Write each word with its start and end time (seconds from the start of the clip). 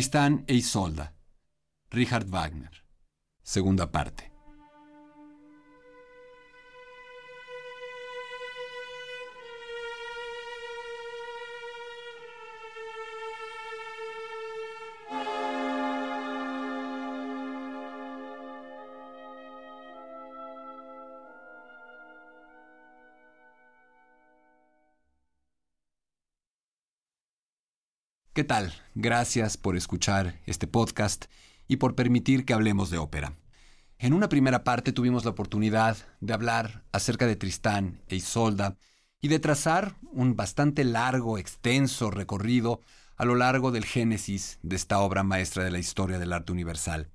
Tristán 0.00 0.44
e 0.46 0.54
Isolda. 0.54 1.12
Richard 1.90 2.26
Wagner. 2.30 2.70
Segunda 3.42 3.86
parte. 3.92 4.29
¿Qué 28.32 28.44
tal? 28.44 28.72
Gracias 28.94 29.56
por 29.56 29.76
escuchar 29.76 30.40
este 30.46 30.68
podcast 30.68 31.24
y 31.66 31.78
por 31.78 31.96
permitir 31.96 32.44
que 32.44 32.52
hablemos 32.52 32.88
de 32.88 32.96
ópera. 32.96 33.36
En 33.98 34.12
una 34.12 34.28
primera 34.28 34.62
parte 34.62 34.92
tuvimos 34.92 35.24
la 35.24 35.32
oportunidad 35.32 35.96
de 36.20 36.32
hablar 36.32 36.84
acerca 36.92 37.26
de 37.26 37.34
Tristán 37.34 38.00
e 38.06 38.14
Isolda 38.14 38.76
y 39.20 39.26
de 39.26 39.40
trazar 39.40 39.96
un 40.12 40.36
bastante 40.36 40.84
largo, 40.84 41.38
extenso 41.38 42.12
recorrido 42.12 42.80
a 43.16 43.24
lo 43.24 43.34
largo 43.34 43.72
del 43.72 43.84
génesis 43.84 44.60
de 44.62 44.76
esta 44.76 45.00
obra 45.00 45.24
maestra 45.24 45.64
de 45.64 45.72
la 45.72 45.80
historia 45.80 46.20
del 46.20 46.32
arte 46.32 46.52
universal 46.52 47.10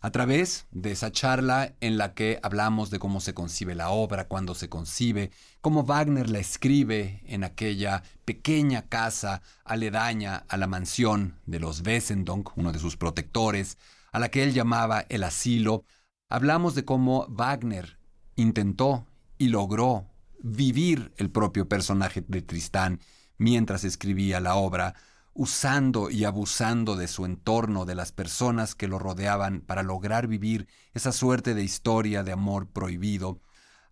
a 0.00 0.10
través 0.10 0.66
de 0.70 0.92
esa 0.92 1.12
charla 1.12 1.74
en 1.80 1.98
la 1.98 2.14
que 2.14 2.40
hablamos 2.42 2.90
de 2.90 2.98
cómo 2.98 3.20
se 3.20 3.34
concibe 3.34 3.74
la 3.74 3.90
obra, 3.90 4.28
cuándo 4.28 4.54
se 4.54 4.70
concibe, 4.70 5.30
cómo 5.60 5.84
Wagner 5.84 6.30
la 6.30 6.38
escribe 6.38 7.22
en 7.26 7.44
aquella 7.44 8.02
pequeña 8.24 8.88
casa 8.88 9.42
aledaña 9.64 10.44
a 10.48 10.56
la 10.56 10.66
mansión 10.66 11.36
de 11.44 11.60
los 11.60 11.82
Wessendonck, 11.82 12.56
uno 12.56 12.72
de 12.72 12.78
sus 12.78 12.96
protectores, 12.96 13.76
a 14.10 14.18
la 14.18 14.30
que 14.30 14.42
él 14.42 14.54
llamaba 14.54 15.04
el 15.10 15.22
asilo, 15.22 15.84
hablamos 16.30 16.74
de 16.74 16.84
cómo 16.86 17.26
Wagner 17.28 17.98
intentó 18.36 19.06
y 19.36 19.48
logró 19.48 20.06
vivir 20.42 21.12
el 21.18 21.30
propio 21.30 21.68
personaje 21.68 22.24
de 22.26 22.40
Tristán 22.40 23.00
mientras 23.36 23.84
escribía 23.84 24.40
la 24.40 24.54
obra, 24.54 24.94
usando 25.32 26.10
y 26.10 26.24
abusando 26.24 26.96
de 26.96 27.08
su 27.08 27.24
entorno, 27.24 27.84
de 27.84 27.94
las 27.94 28.12
personas 28.12 28.74
que 28.74 28.88
lo 28.88 28.98
rodeaban 28.98 29.60
para 29.60 29.82
lograr 29.82 30.26
vivir 30.26 30.68
esa 30.92 31.12
suerte 31.12 31.54
de 31.54 31.62
historia 31.62 32.22
de 32.22 32.32
amor 32.32 32.68
prohibido. 32.68 33.40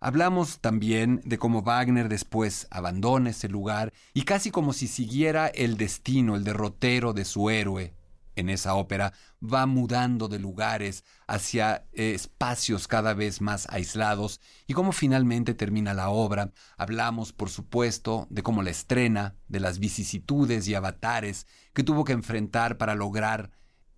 Hablamos 0.01 0.59
también 0.59 1.21
de 1.25 1.37
cómo 1.37 1.61
Wagner 1.61 2.07
después 2.07 2.67
abandona 2.71 3.31
ese 3.31 3.49
lugar 3.49 3.93
y 4.13 4.23
casi 4.23 4.49
como 4.51 4.73
si 4.73 4.87
siguiera 4.87 5.47
el 5.47 5.75
destino, 5.75 6.35
el 6.35 6.43
derrotero 6.43 7.13
de 7.13 7.25
su 7.25 7.49
héroe, 7.49 7.93
en 8.35 8.49
esa 8.49 8.75
ópera 8.75 9.13
va 9.41 9.65
mudando 9.65 10.27
de 10.27 10.39
lugares 10.39 11.03
hacia 11.27 11.85
eh, 11.93 12.13
espacios 12.13 12.87
cada 12.87 13.13
vez 13.13 13.41
más 13.41 13.67
aislados 13.69 14.41
y 14.67 14.73
cómo 14.73 14.91
finalmente 14.91 15.53
termina 15.53 15.93
la 15.93 16.09
obra. 16.09 16.51
Hablamos, 16.77 17.31
por 17.33 17.49
supuesto, 17.49 18.27
de 18.29 18.43
cómo 18.43 18.63
la 18.63 18.71
estrena, 18.71 19.35
de 19.47 19.59
las 19.59 19.79
vicisitudes 19.79 20.67
y 20.67 20.75
avatares 20.75 21.47
que 21.73 21.83
tuvo 21.83 22.03
que 22.03 22.13
enfrentar 22.13 22.77
para 22.77 22.95
lograr 22.95 23.51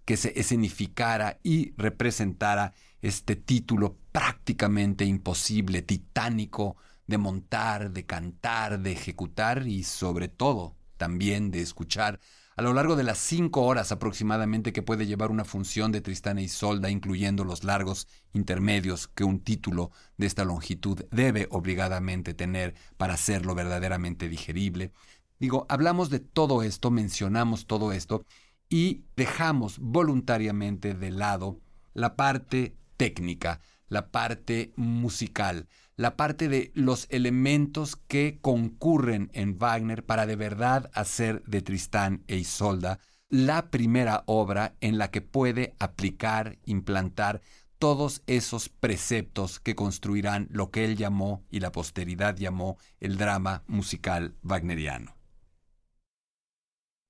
que 0.06 0.18
se 0.18 0.40
escenificara 0.40 1.40
y 1.44 1.74
representara 1.78 2.74
este 3.02 3.36
título 3.36 3.98
prácticamente 4.12 5.06
imposible, 5.06 5.82
titánico, 5.82 6.76
de 7.08 7.18
montar, 7.18 7.92
de 7.92 8.06
cantar, 8.06 8.80
de 8.80 8.94
ejecutar 8.94 9.68
y 9.68 9.84
sobre 9.84 10.28
todo 10.28 10.76
también 10.98 11.52
de 11.52 11.62
escuchar 11.62 12.20
a 12.62 12.64
lo 12.64 12.74
largo 12.76 12.96
de 12.96 13.02
las 13.02 13.18
cinco 13.18 13.64
horas 13.64 13.92
aproximadamente 13.92 14.72
que 14.72 14.84
puede 14.84 15.08
llevar 15.08 15.32
una 15.32 15.46
función 15.46 15.92
de 15.92 16.00
Tristán 16.00 16.38
e 16.38 16.44
Isolda, 16.44 16.92
incluyendo 16.92 17.44
los 17.44 17.64
largos 17.64 18.08
intermedios 18.34 19.08
que 19.08 19.24
un 19.24 19.40
título 19.40 19.90
de 20.18 20.28
esta 20.28 20.46
longitud 20.46 21.04
debe 21.10 21.48
obligadamente 21.50 22.36
tener 22.36 22.76
para 22.98 23.16
hacerlo 23.16 23.56
verdaderamente 23.56 24.30
digerible. 24.30 24.92
Digo, 25.40 25.66
hablamos 25.70 26.12
de 26.12 26.20
todo 26.20 26.62
esto, 26.62 26.92
mencionamos 26.92 27.66
todo 27.66 27.94
esto 27.94 28.26
y 28.70 29.06
dejamos 29.16 29.80
voluntariamente 29.80 30.94
de 30.94 31.10
lado 31.10 31.60
la 31.96 32.16
parte 32.16 32.76
técnica, 32.96 33.60
la 33.88 34.12
parte 34.12 34.72
musical, 34.76 35.68
la 36.02 36.18
parte 36.18 36.50
de 36.50 36.72
los 36.74 37.06
elementos 37.12 37.96
que 37.96 38.40
concurren 38.42 39.30
en 39.34 39.60
Wagner 39.60 40.04
para 40.04 40.26
de 40.26 40.36
verdad 40.36 40.90
hacer 40.96 41.44
de 41.44 41.62
Tristán 41.62 42.24
e 42.26 42.38
Isolda 42.38 42.98
la 43.30 43.70
primera 43.70 44.24
obra 44.26 44.74
en 44.82 44.98
la 44.98 45.12
que 45.12 45.22
puede 45.22 45.76
aplicar, 45.78 46.58
implantar 46.66 47.44
todos 47.78 48.24
esos 48.26 48.68
preceptos 48.68 49.60
que 49.60 49.76
construirán 49.76 50.48
lo 50.50 50.72
que 50.72 50.86
él 50.86 50.98
llamó 50.98 51.46
y 51.52 51.60
la 51.60 51.72
posteridad 51.72 52.36
llamó 52.36 52.80
el 53.00 53.18
drama 53.18 53.64
musical 53.68 54.34
wagneriano. 54.42 55.16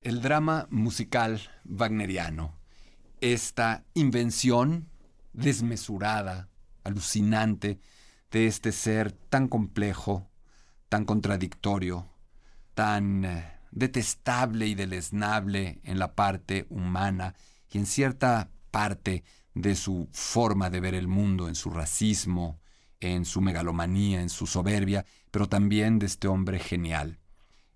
El 0.02 0.22
drama 0.22 0.68
musical 0.70 1.40
wagneriano, 1.64 2.60
esta 3.22 3.86
invención 3.94 4.90
desmesurada, 5.32 6.50
alucinante, 6.84 7.80
de 8.32 8.48
este 8.48 8.72
ser 8.72 9.12
tan 9.12 9.48
complejo, 9.48 10.30
tan 10.90 11.06
contradictorio, 11.06 12.10
tan 12.74 13.26
eh, 13.26 13.60
detestable 13.72 14.68
y 14.68 14.76
deleznable 14.76 15.80
en 15.84 16.00
la 16.00 16.16
parte 16.16 16.66
humana 16.70 17.36
y 17.72 17.78
en 17.78 17.86
cierta 17.86 18.50
parte 18.72 19.24
de 19.54 19.76
su 19.76 20.08
forma 20.12 20.70
de 20.70 20.80
ver 20.80 20.96
el 20.96 21.08
mundo, 21.08 21.48
en 21.48 21.56
su 21.56 21.70
racismo, 21.70 22.60
en 23.00 23.26
su 23.26 23.42
megalomanía, 23.42 24.22
en 24.22 24.30
su 24.30 24.48
soberbia, 24.48 25.06
pero 25.32 25.48
también 25.50 26.00
de 26.00 26.06
este 26.06 26.28
hombre 26.28 26.60
genial. 26.60 27.20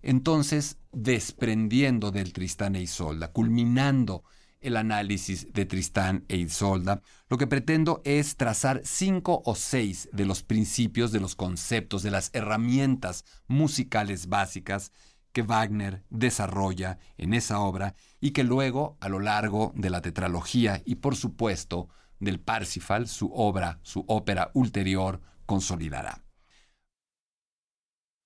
Entonces, 0.01 0.77
desprendiendo 0.91 2.11
del 2.11 2.31
Tristán 2.31 2.75
e 2.75 2.81
Isolda, 2.81 3.31
culminando 3.31 4.23
el 4.65 4.77
análisis 4.77 5.51
de 5.53 5.65
Tristán 5.65 6.25
e 6.27 6.37
Isolda, 6.37 7.01
lo 7.29 7.37
que 7.37 7.47
pretendo 7.47 8.01
es 8.03 8.35
trazar 8.35 8.81
cinco 8.83 9.41
o 9.45 9.55
seis 9.55 10.09
de 10.11 10.25
los 10.25 10.43
principios, 10.43 11.11
de 11.11 11.19
los 11.19 11.35
conceptos, 11.35 12.03
de 12.03 12.11
las 12.11 12.31
herramientas 12.33 13.25
musicales 13.47 14.27
básicas 14.27 14.91
que 15.31 15.41
Wagner 15.41 16.03
desarrolla 16.09 16.97
en 17.17 17.33
esa 17.33 17.59
obra 17.59 17.95
y 18.19 18.31
que 18.31 18.43
luego, 18.43 18.97
a 19.01 19.09
lo 19.09 19.19
largo 19.19 19.73
de 19.75 19.89
la 19.89 20.01
tetralogía 20.01 20.81
y 20.85 20.95
por 20.95 21.15
supuesto 21.15 21.89
del 22.19 22.39
Parsifal, 22.39 23.07
su 23.07 23.31
obra, 23.33 23.79
su 23.83 24.05
ópera 24.07 24.51
ulterior, 24.53 25.21
consolidará. 25.45 26.23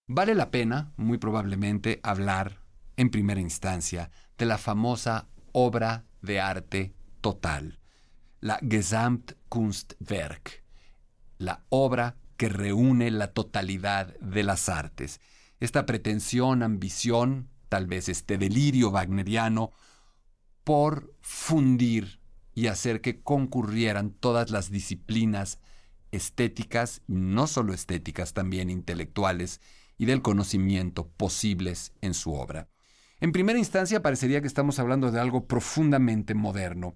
Vale 0.07 0.35
la 0.35 0.51
pena, 0.51 0.93
muy 0.97 1.17
probablemente, 1.17 1.99
hablar 2.03 2.59
en 2.97 3.09
primera 3.09 3.39
instancia 3.39 4.11
de 4.37 4.45
la 4.45 4.57
famosa 4.57 5.27
obra 5.51 6.05
de 6.21 6.39
arte 6.39 6.93
total, 7.21 7.79
la 8.39 8.59
Gesamtkunstwerk, 8.67 10.63
la 11.37 11.65
obra 11.69 12.17
que 12.37 12.49
reúne 12.49 13.11
la 13.11 13.33
totalidad 13.33 14.17
de 14.19 14.43
las 14.43 14.69
artes. 14.69 15.19
Esta 15.59 15.85
pretensión, 15.85 16.63
ambición, 16.63 17.49
tal 17.67 17.87
vez 17.87 18.09
este 18.09 18.37
delirio 18.37 18.91
wagneriano, 18.91 19.71
por 20.63 21.13
fundir 21.21 22.19
y 22.53 22.67
hacer 22.67 23.01
que 23.01 23.21
concurrieran 23.21 24.11
todas 24.11 24.51
las 24.51 24.69
disciplinas 24.69 25.59
estéticas, 26.11 27.01
no 27.07 27.47
solo 27.47 27.73
estéticas, 27.73 28.33
también 28.33 28.69
intelectuales 28.69 29.61
y 29.97 30.05
del 30.05 30.21
conocimiento 30.21 31.07
posibles 31.07 31.93
en 32.01 32.13
su 32.13 32.33
obra. 32.33 32.69
En 33.21 33.33
primera 33.33 33.59
instancia 33.59 34.01
parecería 34.01 34.39
que 34.39 34.47
estamos 34.47 34.79
hablando 34.79 35.11
de 35.11 35.19
algo 35.19 35.45
profundamente 35.45 36.33
moderno, 36.35 36.95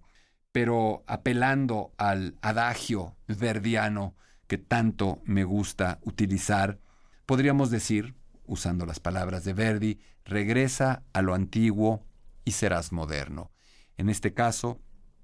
pero 0.54 1.04
apelando 1.06 1.94
al 1.98 2.38
adagio 2.42 3.18
verdiano 3.28 4.16
que 4.48 4.58
tanto 4.58 5.22
me 5.26 5.44
gusta 5.44 6.00
utilizar, 6.04 6.80
podríamos 7.26 7.72
decir, 7.72 8.16
usando 8.46 8.86
las 8.86 9.02
palabras 9.02 9.44
de 9.44 9.54
Verdi, 9.54 10.00
regresa 10.24 11.04
a 11.12 11.22
lo 11.22 11.34
antiguo 11.34 12.06
y 12.46 12.52
serás 12.52 12.94
moderno. 12.94 13.52
En 13.98 14.10
este 14.10 14.34
caso, 14.34 14.80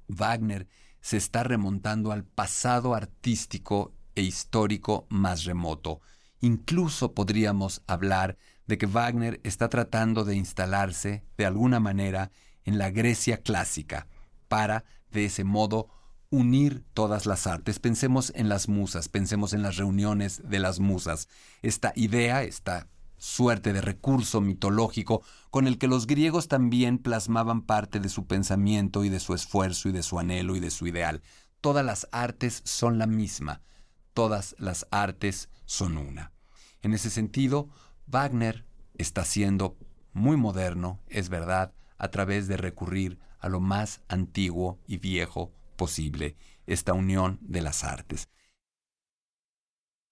Wagner 0.09 0.67
se 0.99 1.15
está 1.15 1.43
remontando 1.43 2.11
al 2.11 2.25
pasado 2.25 2.93
artístico 2.93 3.93
e 4.15 4.21
histórico 4.21 5.07
más 5.09 5.45
remoto. 5.45 6.01
Incluso 6.41 7.13
podríamos 7.13 7.83
hablar 7.87 8.37
de 8.69 8.77
que 8.77 8.85
Wagner 8.85 9.41
está 9.43 9.67
tratando 9.67 10.23
de 10.25 10.35
instalarse 10.35 11.23
de 11.37 11.47
alguna 11.47 11.79
manera 11.79 12.31
en 12.65 12.77
la 12.77 12.91
Grecia 12.91 13.41
clásica 13.41 14.05
para, 14.47 14.85
de 15.09 15.25
ese 15.25 15.43
modo, 15.43 15.87
unir 16.29 16.85
todas 16.93 17.25
las 17.25 17.47
artes. 17.47 17.79
Pensemos 17.79 18.31
en 18.35 18.47
las 18.47 18.69
musas, 18.69 19.09
pensemos 19.09 19.53
en 19.53 19.63
las 19.63 19.77
reuniones 19.77 20.47
de 20.47 20.59
las 20.59 20.79
musas. 20.79 21.29
Esta 21.63 21.93
idea, 21.95 22.43
esta 22.43 22.87
suerte 23.17 23.73
de 23.73 23.81
recurso 23.81 24.39
mitológico 24.39 25.23
con 25.49 25.65
el 25.65 25.79
que 25.79 25.87
los 25.87 26.05
griegos 26.05 26.47
también 26.47 26.99
plasmaban 26.99 27.63
parte 27.63 27.99
de 27.99 28.07
su 28.07 28.27
pensamiento 28.27 29.03
y 29.03 29.09
de 29.09 29.19
su 29.19 29.33
esfuerzo 29.33 29.89
y 29.89 29.93
de 29.93 30.03
su 30.03 30.19
anhelo 30.19 30.55
y 30.55 30.59
de 30.59 30.69
su 30.69 30.85
ideal. 30.85 31.23
Todas 31.59 31.83
las 31.83 32.07
artes 32.11 32.61
son 32.65 32.99
la 32.99 33.07
misma, 33.07 33.63
todas 34.13 34.55
las 34.59 34.85
artes 34.91 35.49
son 35.65 35.97
una. 35.97 36.33
En 36.83 36.93
ese 36.93 37.09
sentido, 37.09 37.67
Wagner 38.09 38.65
está 38.95 39.23
siendo 39.23 39.77
muy 40.13 40.35
moderno, 40.35 40.99
es 41.07 41.29
verdad, 41.29 41.73
a 41.97 42.09
través 42.09 42.47
de 42.47 42.57
recurrir 42.57 43.19
a 43.39 43.49
lo 43.49 43.59
más 43.59 44.01
antiguo 44.07 44.79
y 44.87 44.97
viejo 44.97 45.53
posible, 45.75 46.35
esta 46.65 46.93
unión 46.93 47.37
de 47.41 47.61
las 47.61 47.83
artes. 47.83 48.27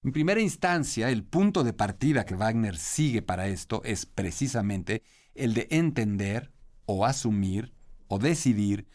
En 0.04 0.12
primera 0.12 0.40
instancia, 0.40 1.10
el 1.10 1.24
punto 1.24 1.64
de 1.64 1.74
partida 1.74 2.24
que 2.24 2.36
Wagner 2.36 2.78
sigue 2.78 3.24
para 3.24 3.48
esto 3.48 3.82
es 3.84 4.06
precisamente 4.06 5.02
el 5.34 5.56
de 5.56 5.68
entender 5.72 6.52
o 6.86 7.04
asumir 7.04 7.74
o 8.08 8.20
decidir 8.20 8.88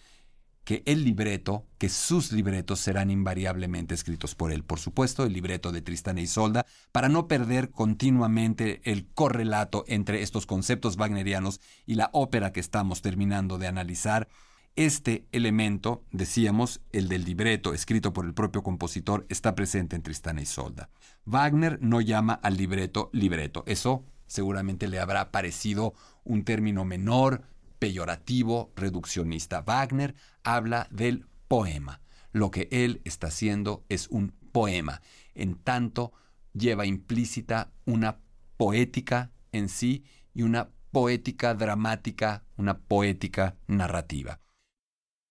que 0.64 0.82
el 0.86 1.04
libreto, 1.04 1.66
que 1.78 1.88
sus 1.88 2.32
libretos 2.32 2.80
serán 2.80 3.10
invariablemente 3.10 3.94
escritos 3.94 4.34
por 4.34 4.52
él. 4.52 4.62
Por 4.62 4.78
supuesto, 4.78 5.24
el 5.24 5.32
libreto 5.32 5.72
de 5.72 5.82
Tristán 5.82 6.18
e 6.18 6.22
Isolda, 6.22 6.66
para 6.92 7.08
no 7.08 7.26
perder 7.26 7.70
continuamente 7.70 8.80
el 8.84 9.06
correlato 9.06 9.84
entre 9.88 10.22
estos 10.22 10.46
conceptos 10.46 10.96
wagnerianos 10.96 11.60
y 11.86 11.96
la 11.96 12.10
ópera 12.12 12.52
que 12.52 12.60
estamos 12.60 13.02
terminando 13.02 13.58
de 13.58 13.66
analizar, 13.66 14.28
este 14.74 15.26
elemento, 15.32 16.02
decíamos, 16.12 16.80
el 16.92 17.08
del 17.08 17.24
libreto 17.24 17.74
escrito 17.74 18.12
por 18.12 18.24
el 18.24 18.32
propio 18.32 18.62
compositor, 18.62 19.26
está 19.28 19.54
presente 19.54 19.96
en 19.96 20.02
Tristana 20.02 20.40
y 20.40 20.46
Solda. 20.46 20.88
Wagner 21.26 21.78
no 21.82 22.00
llama 22.00 22.34
al 22.34 22.56
libreto 22.56 23.10
libreto. 23.12 23.64
Eso 23.66 24.06
seguramente 24.26 24.88
le 24.88 24.98
habrá 24.98 25.30
parecido 25.30 25.92
un 26.24 26.44
término 26.44 26.86
menor, 26.86 27.42
peyorativo, 27.82 28.72
reduccionista. 28.76 29.62
Wagner 29.62 30.14
habla 30.44 30.86
del 30.92 31.26
poema. 31.48 32.00
Lo 32.30 32.52
que 32.52 32.68
él 32.70 33.00
está 33.02 33.26
haciendo 33.26 33.84
es 33.88 34.06
un 34.06 34.36
poema. 34.52 35.02
En 35.34 35.56
tanto, 35.56 36.12
lleva 36.52 36.86
implícita 36.86 37.72
una 37.84 38.20
poética 38.56 39.32
en 39.50 39.68
sí 39.68 40.04
y 40.32 40.42
una 40.42 40.70
poética 40.92 41.54
dramática, 41.54 42.44
una 42.56 42.78
poética 42.78 43.56
narrativa. 43.66 44.38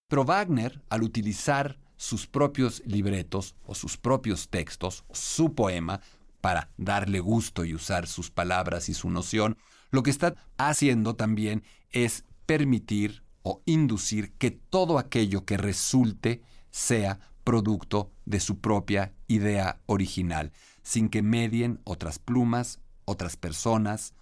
Pero 0.10 0.26
Wagner, 0.26 0.84
al 0.90 1.04
utilizar 1.04 1.80
sus 1.96 2.28
propios 2.28 2.84
libretos 2.86 3.56
o 3.64 3.76
sus 3.76 3.96
propios 3.96 4.50
textos, 4.50 5.06
su 5.14 5.56
poema, 5.56 6.02
para 6.42 6.70
darle 6.76 7.22
gusto 7.22 7.64
y 7.64 7.74
usar 7.74 8.08
sus 8.08 8.30
palabras 8.30 8.90
y 8.90 8.94
su 8.94 9.10
noción, 9.10 9.56
lo 9.90 10.04
que 10.04 10.10
está 10.10 10.36
haciendo 10.58 11.16
también 11.16 11.64
es 11.92 12.26
permitir 12.52 13.24
o 13.44 13.62
inducir 13.66 14.34
que 14.34 14.52
todo 14.52 15.00
aquello 15.00 15.46
que 15.46 15.56
resulte 15.56 16.42
sea 16.70 17.18
producto 17.46 18.12
de 18.26 18.42
su 18.42 18.60
propia 18.60 19.14
idea 19.30 19.80
original, 19.86 20.52
sin 20.84 21.08
que 21.08 21.22
medien 21.22 21.80
otras 21.86 22.20
plumas, 22.20 22.82
otras 23.06 23.38
personas, 23.38 24.16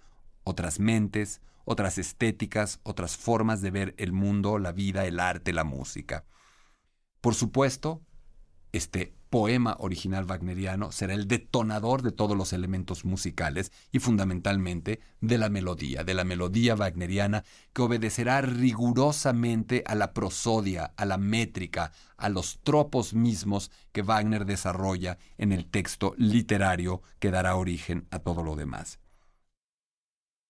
otras 0.44 0.78
mentes, 0.78 1.40
otras 1.64 1.98
estéticas, 1.98 2.78
otras 2.84 3.16
formas 3.16 3.62
de 3.62 3.72
ver 3.72 3.94
el 3.98 4.12
mundo, 4.12 4.60
la 4.60 4.70
vida, 4.70 5.06
el 5.06 5.18
arte, 5.18 5.52
la 5.52 5.64
música. 5.64 6.24
Por 7.20 7.34
supuesto, 7.34 8.00
este 8.70 9.12
poema 9.30 9.76
original 9.78 10.24
wagneriano 10.28 10.90
será 10.90 11.14
el 11.14 11.28
detonador 11.28 12.02
de 12.02 12.10
todos 12.10 12.36
los 12.36 12.52
elementos 12.52 13.04
musicales 13.04 13.72
y 13.92 14.00
fundamentalmente 14.00 15.00
de 15.20 15.38
la 15.38 15.48
melodía, 15.48 16.02
de 16.02 16.14
la 16.14 16.24
melodía 16.24 16.74
wagneriana 16.74 17.44
que 17.72 17.82
obedecerá 17.82 18.40
rigurosamente 18.42 19.84
a 19.86 19.94
la 19.94 20.12
prosodia, 20.12 20.92
a 20.96 21.04
la 21.04 21.16
métrica, 21.16 21.92
a 22.16 22.28
los 22.28 22.58
tropos 22.64 23.14
mismos 23.14 23.70
que 23.92 24.02
Wagner 24.02 24.44
desarrolla 24.44 25.16
en 25.38 25.52
el 25.52 25.66
texto 25.66 26.14
literario 26.18 27.00
que 27.20 27.30
dará 27.30 27.54
origen 27.54 28.06
a 28.10 28.18
todo 28.18 28.42
lo 28.42 28.56
demás. 28.56 28.98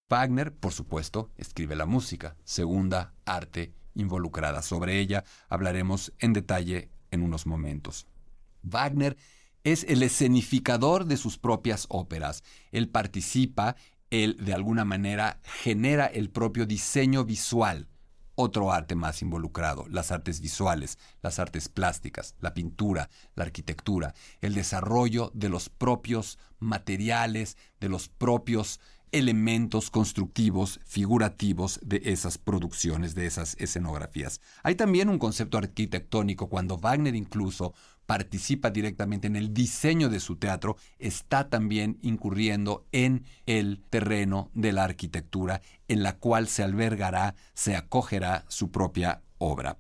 Wagner, 0.08 0.52
por 0.52 0.72
supuesto, 0.72 1.30
escribe 1.36 1.76
la 1.76 1.86
música, 1.86 2.34
segunda 2.44 3.12
arte 3.26 3.74
involucrada. 3.94 4.62
Sobre 4.62 4.98
ella 4.98 5.22
hablaremos 5.48 6.12
en 6.18 6.32
detalle 6.32 6.90
en 7.10 7.22
unos 7.22 7.46
momentos. 7.46 8.06
Wagner 8.62 9.16
es 9.64 9.84
el 9.84 10.02
escenificador 10.02 11.04
de 11.04 11.16
sus 11.16 11.38
propias 11.38 11.86
óperas. 11.88 12.42
Él 12.72 12.88
participa, 12.88 13.76
él 14.10 14.36
de 14.40 14.54
alguna 14.54 14.84
manera 14.84 15.40
genera 15.42 16.06
el 16.06 16.30
propio 16.30 16.66
diseño 16.66 17.24
visual. 17.24 17.88
Otro 18.36 18.72
arte 18.72 18.94
más 18.94 19.20
involucrado, 19.20 19.86
las 19.90 20.10
artes 20.12 20.40
visuales, 20.40 20.98
las 21.20 21.38
artes 21.38 21.68
plásticas, 21.68 22.36
la 22.40 22.54
pintura, 22.54 23.10
la 23.34 23.44
arquitectura, 23.44 24.14
el 24.40 24.54
desarrollo 24.54 25.30
de 25.34 25.50
los 25.50 25.68
propios 25.68 26.38
materiales, 26.58 27.58
de 27.80 27.90
los 27.90 28.08
propios 28.08 28.80
elementos 29.12 29.90
constructivos, 29.90 30.80
figurativos 30.84 31.80
de 31.82 32.00
esas 32.04 32.38
producciones, 32.38 33.14
de 33.14 33.26
esas 33.26 33.56
escenografías. 33.58 34.40
Hay 34.62 34.74
también 34.74 35.08
un 35.08 35.18
concepto 35.18 35.58
arquitectónico 35.58 36.48
cuando 36.48 36.78
Wagner 36.78 37.14
incluso 37.14 37.74
participa 38.10 38.70
directamente 38.70 39.28
en 39.28 39.36
el 39.36 39.54
diseño 39.54 40.08
de 40.08 40.18
su 40.18 40.34
teatro, 40.34 40.76
está 40.98 41.48
también 41.48 41.96
incurriendo 42.02 42.84
en 42.90 43.24
el 43.46 43.84
terreno 43.88 44.50
de 44.52 44.72
la 44.72 44.82
arquitectura 44.82 45.62
en 45.86 46.02
la 46.02 46.16
cual 46.16 46.48
se 46.48 46.64
albergará, 46.64 47.36
se 47.54 47.76
acogerá 47.76 48.44
su 48.48 48.72
propia 48.72 49.22
obra. 49.38 49.78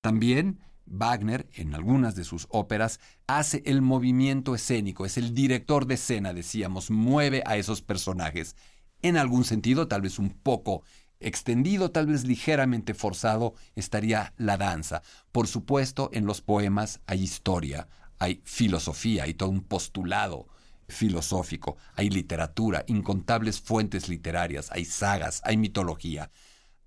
También 0.00 0.60
Wagner, 0.86 1.50
en 1.52 1.74
algunas 1.74 2.14
de 2.14 2.24
sus 2.24 2.46
óperas, 2.48 2.98
hace 3.26 3.62
el 3.66 3.82
movimiento 3.82 4.54
escénico, 4.54 5.04
es 5.04 5.18
el 5.18 5.34
director 5.34 5.84
de 5.84 5.96
escena, 5.96 6.32
decíamos, 6.32 6.90
mueve 6.90 7.42
a 7.44 7.58
esos 7.58 7.82
personajes. 7.82 8.56
En 9.02 9.18
algún 9.18 9.44
sentido, 9.44 9.86
tal 9.86 10.00
vez 10.00 10.18
un 10.18 10.30
poco 10.30 10.82
extendido, 11.20 11.90
tal 11.90 12.06
vez 12.06 12.24
ligeramente 12.24 12.94
forzado, 12.94 13.54
estaría 13.74 14.34
la 14.36 14.56
danza. 14.56 15.02
Por 15.32 15.46
supuesto, 15.46 16.10
en 16.12 16.26
los 16.26 16.40
poemas 16.40 17.00
hay 17.06 17.22
historia, 17.22 17.88
hay 18.18 18.40
filosofía, 18.44 19.24
hay 19.24 19.34
todo 19.34 19.50
un 19.50 19.62
postulado 19.62 20.48
filosófico, 20.88 21.76
hay 21.94 22.10
literatura, 22.10 22.84
incontables 22.86 23.60
fuentes 23.60 24.08
literarias, 24.08 24.70
hay 24.72 24.84
sagas, 24.84 25.42
hay 25.44 25.56
mitología, 25.56 26.30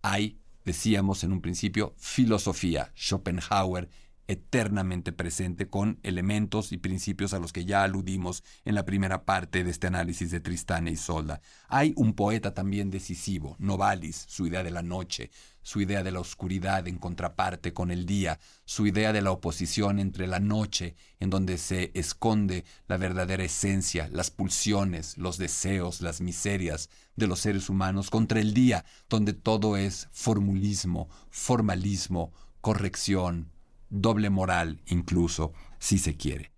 hay 0.01 0.39
decíamos 0.65 1.23
en 1.23 1.31
un 1.31 1.41
principio, 1.41 1.93
filosofía, 1.97 2.91
Schopenhauer, 2.95 3.89
eternamente 4.31 5.11
presente 5.11 5.67
con 5.67 5.99
elementos 6.03 6.71
y 6.71 6.77
principios 6.77 7.33
a 7.33 7.39
los 7.39 7.51
que 7.51 7.65
ya 7.65 7.83
aludimos 7.83 8.43
en 8.63 8.75
la 8.75 8.85
primera 8.85 9.25
parte 9.25 9.63
de 9.63 9.71
este 9.71 9.87
análisis 9.87 10.31
de 10.31 10.39
Tristán 10.39 10.87
e 10.87 10.91
Isolda. 10.91 11.41
Hay 11.67 11.93
un 11.97 12.13
poeta 12.13 12.53
también 12.53 12.89
decisivo, 12.89 13.57
Novalis, 13.59 14.25
su 14.29 14.47
idea 14.47 14.63
de 14.63 14.71
la 14.71 14.83
noche, 14.83 15.31
su 15.63 15.81
idea 15.81 16.01
de 16.01 16.11
la 16.11 16.21
oscuridad 16.21 16.87
en 16.87 16.97
contraparte 16.97 17.73
con 17.73 17.91
el 17.91 18.05
día, 18.05 18.39
su 18.65 18.87
idea 18.87 19.11
de 19.11 19.21
la 19.21 19.31
oposición 19.31 19.99
entre 19.99 20.27
la 20.27 20.39
noche, 20.39 20.95
en 21.19 21.29
donde 21.29 21.57
se 21.57 21.91
esconde 21.93 22.63
la 22.87 22.97
verdadera 22.97 23.43
esencia, 23.43 24.09
las 24.11 24.31
pulsiones, 24.31 25.17
los 25.17 25.37
deseos, 25.37 26.01
las 26.01 26.21
miserias 26.21 26.89
de 27.15 27.27
los 27.27 27.39
seres 27.39 27.69
humanos, 27.69 28.09
contra 28.09 28.39
el 28.39 28.53
día, 28.53 28.85
donde 29.09 29.33
todo 29.33 29.75
es 29.75 30.07
formulismo, 30.11 31.09
formalismo, 31.29 32.31
corrección, 32.61 33.51
doble 33.91 34.31
moral 34.31 34.81
incluso, 34.87 35.53
si 35.77 35.99
se 35.99 36.17
quiere. 36.17 36.51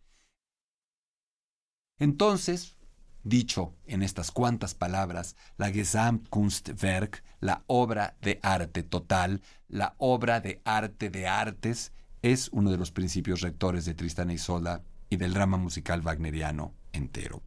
Entonces, 2.00 2.78
dicho 3.24 3.76
en 3.86 4.04
estas 4.04 4.32
cuantas 4.32 4.74
palabras, 4.76 5.36
la 5.58 5.72
Gesamtkunstwerk, 5.72 7.24
la 7.40 7.64
obra 7.68 8.16
de 8.22 8.40
arte 8.42 8.84
total, 8.84 9.42
la 9.68 9.96
obra 9.98 10.40
de 10.40 10.62
arte 10.64 11.10
de 11.10 11.28
artes, 11.28 11.92
es 12.22 12.50
uno 12.54 12.72
de 12.72 12.78
los 12.78 12.92
principios 12.92 13.42
rectores 13.42 13.84
de 13.86 13.94
Tristán 13.94 14.32
y 14.32 14.36
Isolda 14.36 14.84
y 15.10 15.18
del 15.18 15.34
drama 15.34 15.58
musical 15.58 16.02
wagneriano 16.02 16.74
entero. 16.94 17.44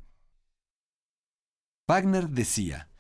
Wagner 1.89 2.29
decía 2.29 2.91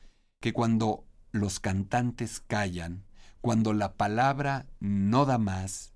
que 0.40 0.52
cuando 0.52 1.04
los 1.32 1.60
cantantes 1.60 2.40
callan, 2.40 3.04
cuando 3.40 3.72
la 3.72 3.94
palabra 3.94 4.66
no 4.80 5.26
da 5.26 5.38
más, 5.38 5.92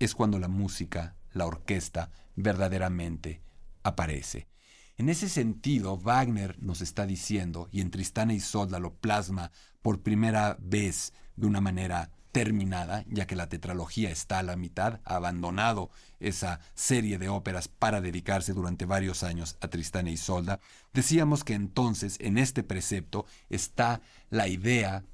es 0.00 0.14
cuando 0.14 0.40
la 0.40 0.48
música, 0.48 1.14
la 1.32 1.46
orquesta, 1.46 2.10
verdaderamente 2.34 3.42
aparece. 3.84 4.48
En 4.96 5.08
ese 5.08 5.28
sentido, 5.28 5.96
Wagner 5.96 6.60
nos 6.60 6.80
está 6.80 7.06
diciendo, 7.06 7.68
y 7.70 7.80
en 7.80 7.90
Tristana 7.90 8.34
y 8.34 8.36
Isolda 8.36 8.80
lo 8.80 8.94
plasma 8.94 9.52
por 9.80 10.02
primera 10.02 10.58
vez 10.60 11.12
de 11.36 11.46
una 11.46 11.60
manera 11.60 12.10
terminada, 12.32 13.04
ya 13.08 13.26
que 13.26 13.36
la 13.36 13.48
tetralogía 13.48 14.10
está 14.10 14.38
a 14.38 14.42
la 14.42 14.56
mitad, 14.56 15.00
ha 15.04 15.16
abandonado 15.16 15.90
esa 16.20 16.60
serie 16.74 17.18
de 17.18 17.28
óperas 17.28 17.68
para 17.68 18.00
dedicarse 18.00 18.52
durante 18.52 18.84
varios 18.84 19.22
años 19.22 19.56
a 19.60 19.68
Tristana 19.68 20.10
y 20.10 20.14
Isolda, 20.14 20.60
decíamos 20.92 21.44
que 21.44 21.54
entonces 21.54 22.16
en 22.20 22.38
este 22.38 22.62
precepto 22.62 23.26
está 23.48 24.00
la 24.28 24.48
idea 24.48 25.04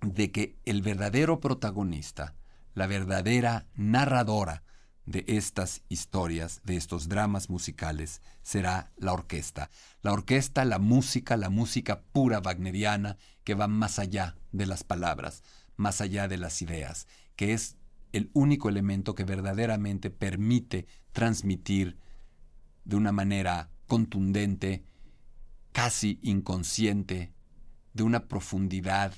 de 0.00 0.30
que 0.30 0.56
el 0.64 0.82
verdadero 0.82 1.40
protagonista, 1.40 2.34
la 2.74 2.86
verdadera 2.86 3.66
narradora 3.74 4.62
de 5.04 5.24
estas 5.26 5.82
historias, 5.88 6.60
de 6.64 6.76
estos 6.76 7.08
dramas 7.08 7.50
musicales, 7.50 8.20
será 8.42 8.92
la 8.96 9.12
orquesta. 9.12 9.68
La 10.00 10.12
orquesta, 10.12 10.64
la 10.64 10.78
música, 10.78 11.36
la 11.36 11.50
música 11.50 12.02
pura 12.12 12.40
wagneriana 12.40 13.16
que 13.44 13.54
va 13.54 13.66
más 13.66 13.98
allá 13.98 14.36
de 14.52 14.66
las 14.66 14.84
palabras, 14.84 15.42
más 15.76 16.00
allá 16.00 16.28
de 16.28 16.38
las 16.38 16.62
ideas, 16.62 17.08
que 17.36 17.52
es 17.52 17.76
el 18.12 18.30
único 18.34 18.68
elemento 18.68 19.14
que 19.14 19.24
verdaderamente 19.24 20.10
permite 20.10 20.86
transmitir 21.12 21.98
de 22.84 22.96
una 22.96 23.12
manera 23.12 23.70
contundente, 23.86 24.84
casi 25.72 26.18
inconsciente, 26.22 27.32
de 27.94 28.02
una 28.02 28.28
profundidad 28.28 29.14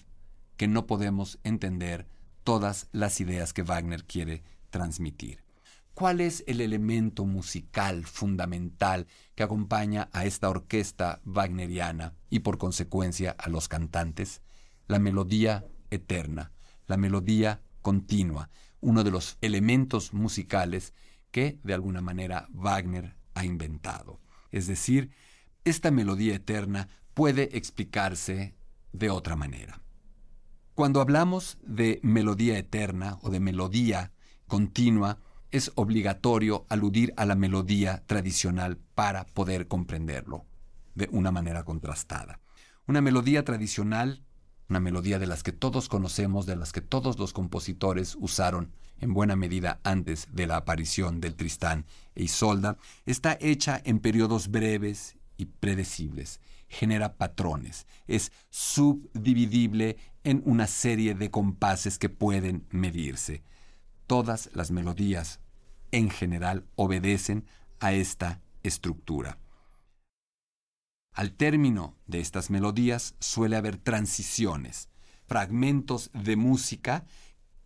que 0.57 0.69
no 0.69 0.87
podemos 0.87 1.39
entender 1.45 2.07
todas 2.45 2.89
las 2.93 3.21
ideas 3.21 3.53
que 3.53 3.63
Wagner 3.63 4.05
quiere 4.05 4.43
transmitir. 4.71 5.43
¿Cuál 5.95 6.21
es 6.21 6.43
el 6.47 6.61
elemento 6.61 7.25
musical 7.25 8.05
fundamental 8.05 9.07
que 9.35 9.45
acompaña 9.45 10.09
a 10.13 10.25
esta 10.25 10.51
orquesta 10.51 11.21
wagneriana 11.25 12.15
y 12.31 12.41
por 12.41 12.59
consecuencia 12.59 13.31
a 13.39 13.49
los 13.49 13.69
cantantes? 13.69 14.43
La 14.89 14.99
melodía 14.99 15.65
eterna, 15.91 16.53
la 16.87 16.97
melodía 16.97 17.63
continua, 17.81 18.51
uno 18.81 19.05
de 19.05 19.13
los 19.13 19.39
elementos 19.41 20.13
musicales 20.13 20.95
que 21.31 21.59
de 21.63 21.75
alguna 21.75 22.01
manera 22.01 22.49
Wagner 22.51 23.17
ha 23.35 23.45
inventado. 23.45 24.21
Es 24.51 24.67
decir, 24.67 25.13
esta 25.65 25.91
melodía 25.91 26.35
eterna 26.35 26.89
puede 27.15 27.57
explicarse 27.57 28.55
de 28.93 29.11
otra 29.11 29.37
manera. 29.37 29.84
Cuando 30.75 31.01
hablamos 31.01 31.57
de 31.63 32.01
melodía 32.03 32.59
eterna 32.59 33.19
o 33.23 33.31
de 33.31 33.39
melodía 33.39 34.11
continua, 34.49 35.21
es 35.53 35.71
obligatorio 35.77 36.67
aludir 36.69 37.15
a 37.17 37.27
la 37.27 37.37
melodía 37.37 38.03
tradicional 38.07 38.79
para 38.97 39.25
poder 39.25 39.69
comprenderlo 39.69 40.47
de 40.97 41.09
una 41.13 41.31
manera 41.31 41.63
contrastada. 41.65 42.41
Una 42.89 43.01
melodía 43.01 43.45
tradicional, 43.45 44.25
una 44.69 44.81
melodía 44.81 45.21
de 45.21 45.29
las 45.29 45.45
que 45.45 45.53
todos 45.53 45.89
conocemos, 45.89 46.45
de 46.45 46.57
las 46.57 46.73
que 46.73 46.81
todos 46.81 47.21
los 47.21 47.33
compositores 47.33 48.17
usaron 48.19 48.73
en 48.99 49.15
buena 49.15 49.37
medida 49.37 49.79
antes 49.85 50.27
de 50.33 50.49
la 50.49 50.57
aparición 50.57 51.21
del 51.21 51.37
Tristán 51.37 51.87
e 52.17 52.25
Isolda, 52.25 52.79
está 53.07 53.39
hecha 53.41 53.81
en 53.85 54.01
periodos 54.01 54.49
breves 54.49 55.17
y 55.37 55.47
predecibles, 55.47 56.41
genera 56.69 57.15
patrones, 57.15 57.87
es 58.09 58.33
subdividible 58.51 59.99
en 60.25 60.43
una 60.45 60.67
serie 60.67 61.15
de 61.15 61.31
compases 61.31 61.99
que 61.99 62.09
pueden 62.09 62.67
medirse. 62.71 63.43
Todas 64.07 64.51
las 64.55 64.71
melodías 64.71 65.41
en 65.93 66.11
general 66.11 66.67
obedecen 66.75 67.47
a 67.79 67.93
esta 67.93 68.41
estructura. 68.63 69.39
Al 71.13 71.33
término 71.33 71.97
de 72.07 72.21
estas 72.21 72.51
melodías 72.51 73.15
suele 73.21 73.57
haber 73.57 73.77
transiciones, 73.77 74.89
fragmentos 75.27 76.11
de 76.13 76.35
música 76.37 77.05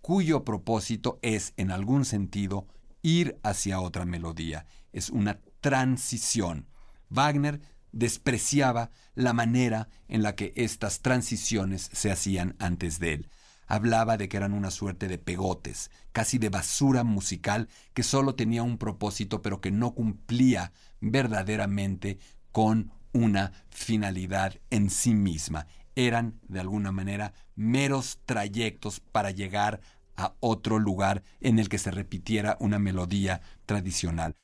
cuyo 0.02 0.44
propósito 0.44 1.18
es, 1.22 1.54
en 1.56 1.70
algún 1.70 2.04
sentido, 2.04 2.66
ir 3.02 3.38
hacia 3.42 3.80
otra 3.80 4.04
melodía. 4.04 4.66
Es 4.92 5.10
una 5.10 5.40
transición. 5.60 6.66
Wagner 7.08 7.60
despreciaba 7.92 8.90
la 9.14 9.32
manera 9.32 9.88
en 10.08 10.22
la 10.22 10.34
que 10.34 10.52
estas 10.56 11.00
transiciones 11.00 11.90
se 11.92 12.10
hacían 12.10 12.56
antes 12.58 12.98
de 12.98 13.14
él 13.14 13.30
hablaba 13.68 14.16
de 14.16 14.28
que 14.28 14.38
eran 14.38 14.54
una 14.54 14.70
suerte 14.70 15.06
de 15.06 15.18
pegotes, 15.18 15.90
casi 16.12 16.38
de 16.38 16.48
basura 16.48 17.04
musical 17.04 17.68
que 17.94 18.02
solo 18.02 18.34
tenía 18.34 18.62
un 18.62 18.78
propósito 18.78 19.42
pero 19.42 19.60
que 19.60 19.70
no 19.70 19.94
cumplía 19.94 20.72
verdaderamente 21.00 22.18
con 22.50 22.90
una 23.12 23.52
finalidad 23.70 24.58
en 24.70 24.90
sí 24.90 25.14
misma. 25.14 25.66
Eran, 25.94 26.40
de 26.48 26.60
alguna 26.60 26.92
manera, 26.92 27.34
meros 27.54 28.20
trayectos 28.24 29.00
para 29.00 29.30
llegar 29.30 29.80
a 30.16 30.34
otro 30.40 30.78
lugar 30.78 31.22
en 31.40 31.58
el 31.58 31.68
que 31.68 31.78
se 31.78 31.90
repitiera 31.90 32.56
una 32.60 32.78
melodía 32.78 33.40
tradicional. 33.66 34.34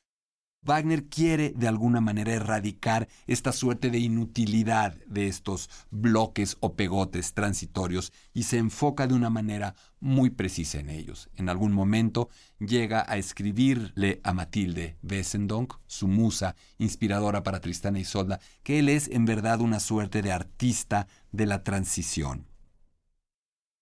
Wagner 0.65 1.05
quiere 1.05 1.53
de 1.55 1.67
alguna 1.67 2.01
manera 2.01 2.33
erradicar 2.33 3.07
esta 3.27 3.51
suerte 3.51 3.91
de 3.91 3.99
inutilidad 3.99 4.95
de 5.05 5.27
estos 5.27 5.69
bloques 5.91 6.57
o 6.59 6.73
pegotes 6.73 7.33
transitorios 7.33 8.11
y 8.33 8.43
se 8.43 8.57
enfoca 8.57 9.05
de 9.05 9.13
una 9.13 9.29
manera 9.29 9.75
muy 9.99 10.31
precisa 10.31 10.79
en 10.79 10.89
ellos. 10.89 11.29
En 11.35 11.49
algún 11.49 11.71
momento 11.71 12.29
llega 12.59 13.05
a 13.07 13.17
escribirle 13.17 14.21
a 14.23 14.33
Matilde 14.33 14.97
Wessendonck, 15.03 15.75
su 15.85 16.07
musa 16.07 16.55
inspiradora 16.79 17.43
para 17.43 17.61
Tristán 17.61 17.95
e 17.95 17.99
Isolda, 17.99 18.39
que 18.63 18.79
él 18.79 18.89
es 18.89 19.07
en 19.07 19.25
verdad 19.25 19.61
una 19.61 19.79
suerte 19.79 20.23
de 20.23 20.31
artista 20.31 21.07
de 21.31 21.45
la 21.45 21.63
transición. 21.63 22.47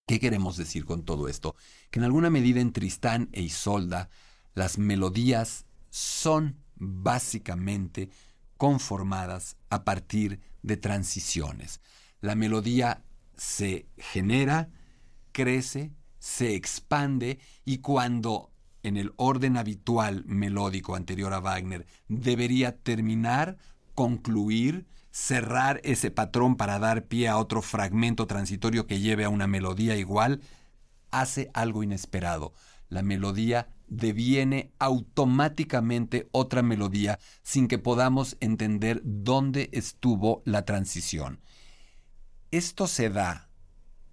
¿Qué 0.06 0.20
queremos 0.20 0.58
decir 0.58 0.84
con 0.84 1.04
todo 1.06 1.30
esto? 1.30 1.56
Que 1.90 2.00
en 2.00 2.04
alguna 2.04 2.30
medida 2.30 2.60
en 2.60 2.74
Tristán 2.74 3.30
e 3.32 3.42
Isolda 3.42 4.10
las 4.54 4.78
melodías 4.78 5.66
son 5.90 6.63
básicamente 6.84 8.10
conformadas 8.58 9.58
a 9.70 9.84
partir 9.84 10.40
de 10.62 10.78
transiciones. 10.78 11.82
La 12.22 12.36
melodía 12.36 13.04
se 13.36 13.88
genera, 13.98 14.70
crece, 15.32 15.92
se 16.20 16.56
expande 16.56 17.40
y 17.66 17.80
cuando 17.80 18.52
en 18.84 18.98
el 18.98 19.14
orden 19.16 19.58
habitual 19.58 20.24
melódico 20.26 20.96
anterior 20.96 21.34
a 21.34 21.40
Wagner 21.40 21.86
debería 22.08 22.78
terminar, 22.78 23.58
concluir, 23.96 24.86
cerrar 25.12 25.80
ese 25.84 26.12
patrón 26.12 26.56
para 26.56 26.80
dar 26.80 27.06
pie 27.06 27.28
a 27.28 27.38
otro 27.38 27.62
fragmento 27.62 28.28
transitorio 28.28 28.88
que 28.88 29.00
lleve 29.00 29.26
a 29.26 29.30
una 29.30 29.48
melodía 29.48 29.96
igual, 29.96 30.42
hace 31.12 31.50
algo 31.54 31.84
inesperado. 31.84 32.54
La 32.90 33.04
melodía 33.04 33.68
deviene 33.98 34.72
automáticamente 34.80 36.28
otra 36.32 36.64
melodía 36.64 37.20
sin 37.44 37.68
que 37.68 37.78
podamos 37.78 38.38
entender 38.40 39.02
dónde 39.04 39.70
estuvo 39.72 40.42
la 40.46 40.66
transición. 40.66 41.42
Esto 42.52 42.88
se 42.88 43.10
da 43.10 43.50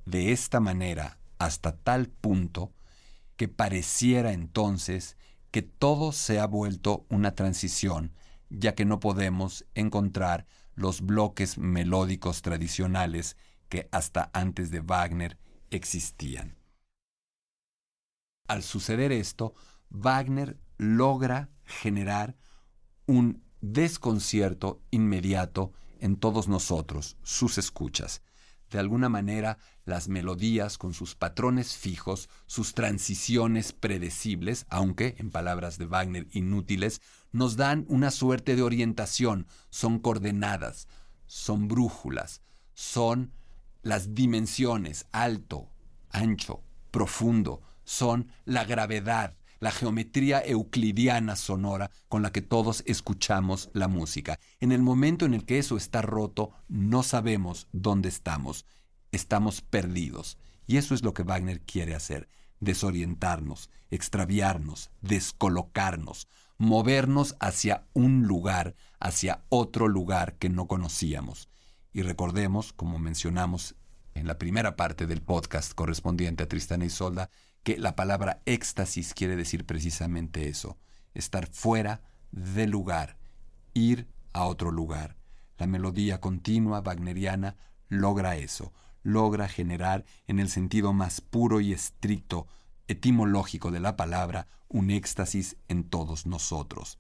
de 0.04 0.32
esta 0.32 0.60
manera 0.60 1.18
hasta 1.38 1.76
tal 1.76 2.08
punto 2.08 2.72
que 3.36 3.48
pareciera 3.48 4.32
entonces 4.32 5.16
que 5.50 5.62
todo 5.62 6.12
se 6.12 6.38
ha 6.38 6.46
vuelto 6.46 7.06
una 7.08 7.34
transición, 7.34 8.12
ya 8.50 8.74
que 8.74 8.84
no 8.84 9.00
podemos 9.00 9.64
encontrar 9.74 10.46
los 10.74 11.00
bloques 11.00 11.56
melódicos 11.56 12.42
tradicionales 12.42 13.36
que 13.70 13.88
hasta 13.92 14.30
antes 14.34 14.70
de 14.70 14.80
Wagner 14.80 15.38
existían. 15.70 16.60
Al 18.50 18.64
suceder 18.64 19.12
esto, 19.12 19.54
Wagner 19.90 20.58
logra 20.78 21.50
generar 21.64 22.36
un 23.06 23.42
desconcierto 23.60 24.80
inmediato 24.90 25.72
en 25.98 26.16
todos 26.16 26.48
nosotros, 26.48 27.16
sus 27.22 27.58
escuchas. 27.58 28.22
De 28.70 28.78
alguna 28.78 29.08
manera, 29.08 29.58
las 29.84 30.08
melodías 30.08 30.78
con 30.78 30.94
sus 30.94 31.16
patrones 31.16 31.76
fijos, 31.76 32.28
sus 32.46 32.72
transiciones 32.72 33.72
predecibles, 33.72 34.64
aunque, 34.68 35.16
en 35.18 35.30
palabras 35.30 35.76
de 35.76 35.86
Wagner, 35.86 36.28
inútiles, 36.30 37.02
nos 37.32 37.56
dan 37.56 37.84
una 37.88 38.12
suerte 38.12 38.54
de 38.54 38.62
orientación, 38.62 39.46
son 39.70 39.98
coordenadas, 39.98 40.86
son 41.26 41.66
brújulas, 41.66 42.42
son 42.74 43.32
las 43.82 44.14
dimensiones, 44.14 45.06
alto, 45.10 45.68
ancho, 46.10 46.62
profundo, 46.92 47.62
son 47.84 48.30
la 48.44 48.64
gravedad, 48.64 49.36
la 49.60 49.70
geometría 49.70 50.42
euclidiana 50.44 51.36
sonora 51.36 51.90
con 52.08 52.22
la 52.22 52.32
que 52.32 52.40
todos 52.40 52.82
escuchamos 52.86 53.70
la 53.74 53.88
música. 53.88 54.40
En 54.58 54.72
el 54.72 54.82
momento 54.82 55.26
en 55.26 55.34
el 55.34 55.44
que 55.44 55.58
eso 55.58 55.76
está 55.76 56.02
roto, 56.02 56.52
no 56.68 57.02
sabemos 57.02 57.68
dónde 57.72 58.08
estamos, 58.08 58.64
estamos 59.12 59.60
perdidos. 59.60 60.38
Y 60.66 60.78
eso 60.78 60.94
es 60.94 61.04
lo 61.04 61.12
que 61.12 61.22
Wagner 61.22 61.60
quiere 61.60 61.94
hacer, 61.94 62.28
desorientarnos, 62.58 63.70
extraviarnos, 63.90 64.90
descolocarnos, 65.02 66.26
movernos 66.56 67.36
hacia 67.38 67.86
un 67.92 68.26
lugar, 68.26 68.74
hacia 68.98 69.44
otro 69.50 69.88
lugar 69.88 70.36
que 70.38 70.48
no 70.48 70.68
conocíamos. 70.68 71.50
Y 71.92 72.02
recordemos, 72.02 72.72
como 72.72 72.98
mencionamos 72.98 73.74
en 74.14 74.26
la 74.26 74.38
primera 74.38 74.76
parte 74.76 75.06
del 75.06 75.22
podcast 75.22 75.74
correspondiente 75.74 76.44
a 76.44 76.48
Tristán 76.48 76.82
y 76.82 76.90
Solda, 76.90 77.30
que 77.62 77.78
la 77.78 77.96
palabra 77.96 78.42
éxtasis 78.46 79.14
quiere 79.14 79.36
decir 79.36 79.66
precisamente 79.66 80.48
eso, 80.48 80.78
estar 81.14 81.46
fuera 81.46 82.02
del 82.30 82.70
lugar, 82.70 83.18
ir 83.74 84.08
a 84.32 84.44
otro 84.44 84.70
lugar. 84.70 85.16
La 85.58 85.66
melodía 85.66 86.20
continua 86.20 86.80
wagneriana 86.80 87.56
logra 87.88 88.36
eso, 88.36 88.72
logra 89.02 89.48
generar 89.48 90.04
en 90.26 90.38
el 90.38 90.48
sentido 90.48 90.92
más 90.92 91.20
puro 91.20 91.60
y 91.60 91.72
estricto 91.72 92.46
etimológico 92.88 93.70
de 93.70 93.80
la 93.80 93.96
palabra 93.96 94.48
un 94.68 94.90
éxtasis 94.90 95.56
en 95.68 95.84
todos 95.84 96.26
nosotros. 96.26 96.98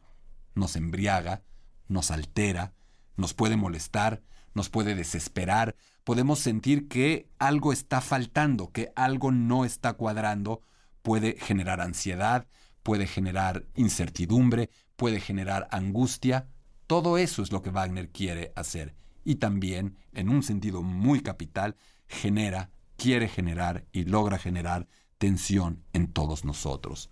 Nos 0.54 0.76
embriaga, 0.76 1.42
nos 1.88 2.10
altera, 2.10 2.74
nos 3.16 3.34
puede 3.34 3.56
molestar, 3.56 4.22
nos 4.54 4.68
puede 4.68 4.94
desesperar, 4.94 5.76
podemos 6.04 6.38
sentir 6.38 6.88
que 6.88 7.28
algo 7.38 7.72
está 7.72 8.00
faltando, 8.00 8.72
que 8.72 8.92
algo 8.96 9.32
no 9.32 9.64
está 9.64 9.94
cuadrando, 9.94 10.62
puede 11.02 11.36
generar 11.38 11.80
ansiedad, 11.80 12.46
puede 12.82 13.06
generar 13.06 13.64
incertidumbre, 13.74 14.70
puede 14.96 15.20
generar 15.20 15.68
angustia. 15.70 16.48
Todo 16.86 17.18
eso 17.18 17.42
es 17.42 17.52
lo 17.52 17.62
que 17.62 17.70
Wagner 17.70 18.10
quiere 18.10 18.52
hacer. 18.56 18.94
Y 19.24 19.36
también, 19.36 19.96
en 20.12 20.28
un 20.28 20.42
sentido 20.42 20.82
muy 20.82 21.20
capital, 21.20 21.76
genera, 22.08 22.70
quiere 22.96 23.28
generar 23.28 23.84
y 23.92 24.04
logra 24.04 24.38
generar 24.38 24.88
tensión 25.18 25.84
en 25.92 26.12
todos 26.12 26.44
nosotros. 26.44 27.10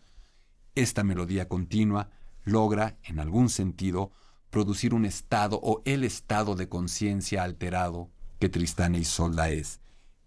Esta 0.74 1.04
melodía 1.04 1.48
continua 1.48 2.10
logra, 2.44 2.96
en 3.04 3.20
algún 3.20 3.48
sentido, 3.50 4.10
producir 4.50 4.94
un 4.94 5.04
estado 5.04 5.60
o 5.62 5.82
el 5.84 6.04
estado 6.04 6.54
de 6.54 6.68
conciencia 6.68 7.42
alterado 7.42 8.10
que 8.38 8.48
Tristán 8.48 8.94
y 8.94 8.98
Isolda 8.98 9.50
es. 9.50 9.80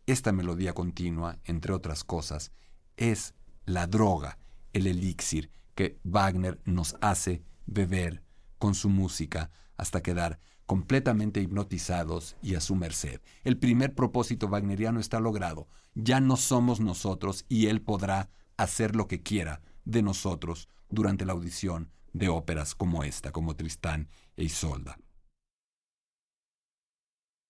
Esta 0.06 0.32
melodía 0.32 0.74
continua, 0.74 1.40
entre 1.46 1.74
otras 1.74 2.04
cosas, 2.04 2.52
es 2.98 3.34
la 3.66 3.88
droga, 3.88 4.38
el 4.74 4.88
elixir 4.88 5.52
que 5.76 6.00
Wagner 6.04 6.60
nos 6.66 6.96
hace 7.02 7.44
beber 7.66 8.24
con 8.58 8.76
su 8.76 8.90
música 8.90 9.52
hasta 9.78 10.02
quedar 10.02 10.40
completamente 10.66 11.42
hipnotizados 11.42 12.38
y 12.42 12.56
a 12.56 12.62
su 12.62 12.76
merced. 12.76 13.20
El 13.44 13.58
primer 13.58 13.94
propósito 13.94 14.48
wagneriano 14.48 15.00
está 15.00 15.20
logrado. 15.20 15.68
Ya 15.96 16.20
no 16.20 16.38
somos 16.38 16.80
nosotros 16.80 17.46
y 17.50 17.68
él 17.68 17.82
podrá 17.82 18.30
hacer 18.58 18.96
lo 18.96 19.08
que 19.08 19.22
quiera 19.22 19.62
de 19.86 20.02
nosotros 20.02 20.70
durante 20.90 21.26
la 21.26 21.34
audición 21.34 21.92
de 22.14 22.30
óperas 22.30 22.76
como 22.76 23.04
esta, 23.04 23.32
como 23.32 23.56
Tristán 23.56 24.10
e 24.38 24.44
Isolda. 24.44 24.98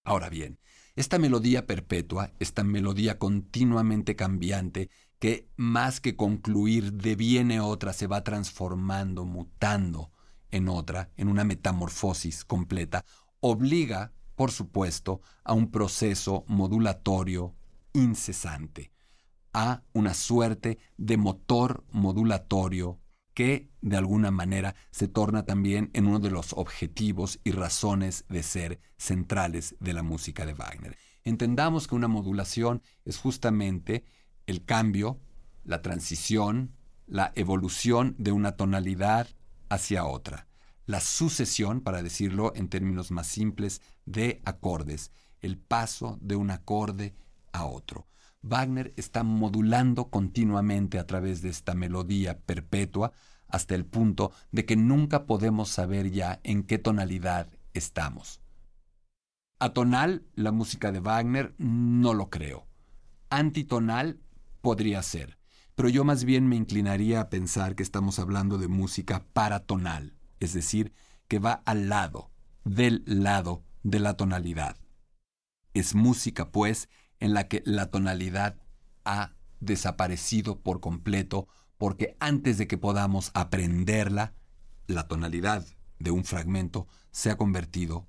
Ahora 0.03 0.29
bien, 0.29 0.59
esta 0.95 1.19
melodía 1.19 1.67
perpetua, 1.67 2.33
esta 2.39 2.63
melodía 2.63 3.19
continuamente 3.19 4.15
cambiante, 4.15 4.89
que 5.19 5.47
más 5.55 6.01
que 6.01 6.15
concluir 6.15 6.93
deviene 6.93 7.59
otra, 7.59 7.93
se 7.93 8.07
va 8.07 8.23
transformando, 8.23 9.25
mutando 9.25 10.11
en 10.49 10.67
otra, 10.67 11.11
en 11.17 11.27
una 11.27 11.43
metamorfosis 11.43 12.43
completa, 12.43 13.05
obliga, 13.39 14.11
por 14.35 14.51
supuesto, 14.51 15.21
a 15.43 15.53
un 15.53 15.69
proceso 15.69 16.43
modulatorio 16.47 17.55
incesante, 17.93 18.91
a 19.53 19.83
una 19.93 20.15
suerte 20.15 20.79
de 20.97 21.17
motor 21.17 21.83
modulatorio 21.91 22.99
que 23.41 23.71
de 23.81 23.97
alguna 23.97 24.29
manera 24.29 24.75
se 24.91 25.07
torna 25.07 25.45
también 25.47 25.89
en 25.93 26.05
uno 26.05 26.19
de 26.19 26.29
los 26.29 26.53
objetivos 26.53 27.39
y 27.43 27.53
razones 27.53 28.23
de 28.29 28.43
ser 28.43 28.79
centrales 28.97 29.75
de 29.79 29.93
la 29.93 30.03
música 30.03 30.45
de 30.45 30.53
Wagner. 30.53 30.95
Entendamos 31.23 31.87
que 31.87 31.95
una 31.95 32.07
modulación 32.07 32.83
es 33.03 33.17
justamente 33.17 34.05
el 34.45 34.63
cambio, 34.63 35.19
la 35.63 35.81
transición, 35.81 36.75
la 37.07 37.31
evolución 37.33 38.13
de 38.19 38.31
una 38.31 38.57
tonalidad 38.57 39.27
hacia 39.69 40.05
otra, 40.05 40.47
la 40.85 40.99
sucesión, 40.99 41.81
para 41.81 42.03
decirlo 42.03 42.53
en 42.55 42.69
términos 42.69 43.09
más 43.09 43.25
simples, 43.25 43.81
de 44.05 44.43
acordes, 44.45 45.11
el 45.39 45.57
paso 45.57 46.19
de 46.21 46.35
un 46.35 46.51
acorde 46.51 47.15
a 47.53 47.65
otro. 47.65 48.05
Wagner 48.43 48.93
está 48.97 49.23
modulando 49.23 50.11
continuamente 50.11 50.99
a 50.99 51.07
través 51.07 51.41
de 51.41 51.49
esta 51.49 51.73
melodía 51.73 52.39
perpetua 52.39 53.13
hasta 53.51 53.75
el 53.75 53.85
punto 53.85 54.31
de 54.51 54.65
que 54.65 54.75
nunca 54.75 55.25
podemos 55.25 55.69
saber 55.69 56.11
ya 56.11 56.39
en 56.43 56.63
qué 56.63 56.77
tonalidad 56.77 57.49
estamos. 57.73 58.41
Atonal, 59.59 60.25
la 60.35 60.51
música 60.51 60.91
de 60.91 60.99
Wagner, 60.99 61.53
no 61.57 62.13
lo 62.13 62.29
creo. 62.29 62.67
Antitonal 63.29 64.19
podría 64.61 65.01
ser, 65.03 65.37
pero 65.75 65.87
yo 65.87 66.03
más 66.03 66.23
bien 66.23 66.47
me 66.47 66.55
inclinaría 66.55 67.21
a 67.21 67.29
pensar 67.29 67.75
que 67.75 67.83
estamos 67.83 68.19
hablando 68.19 68.57
de 68.57 68.67
música 68.67 69.25
paratonal, 69.33 70.15
es 70.39 70.53
decir, 70.53 70.93
que 71.27 71.39
va 71.39 71.61
al 71.65 71.89
lado, 71.89 72.31
del 72.65 73.03
lado 73.05 73.63
de 73.83 73.99
la 73.99 74.15
tonalidad. 74.15 74.77
Es 75.73 75.95
música, 75.95 76.51
pues, 76.51 76.89
en 77.19 77.33
la 77.33 77.47
que 77.47 77.61
la 77.65 77.89
tonalidad 77.89 78.57
ha 79.05 79.33
desaparecido 79.59 80.59
por 80.59 80.81
completo 80.81 81.47
porque 81.81 82.15
antes 82.19 82.59
de 82.59 82.67
que 82.67 82.77
podamos 82.77 83.31
aprenderla, 83.33 84.35
la 84.85 85.07
tonalidad 85.07 85.65
de 85.97 86.11
un 86.11 86.25
fragmento 86.25 86.87
se 87.09 87.31
ha 87.31 87.37
convertido 87.37 88.07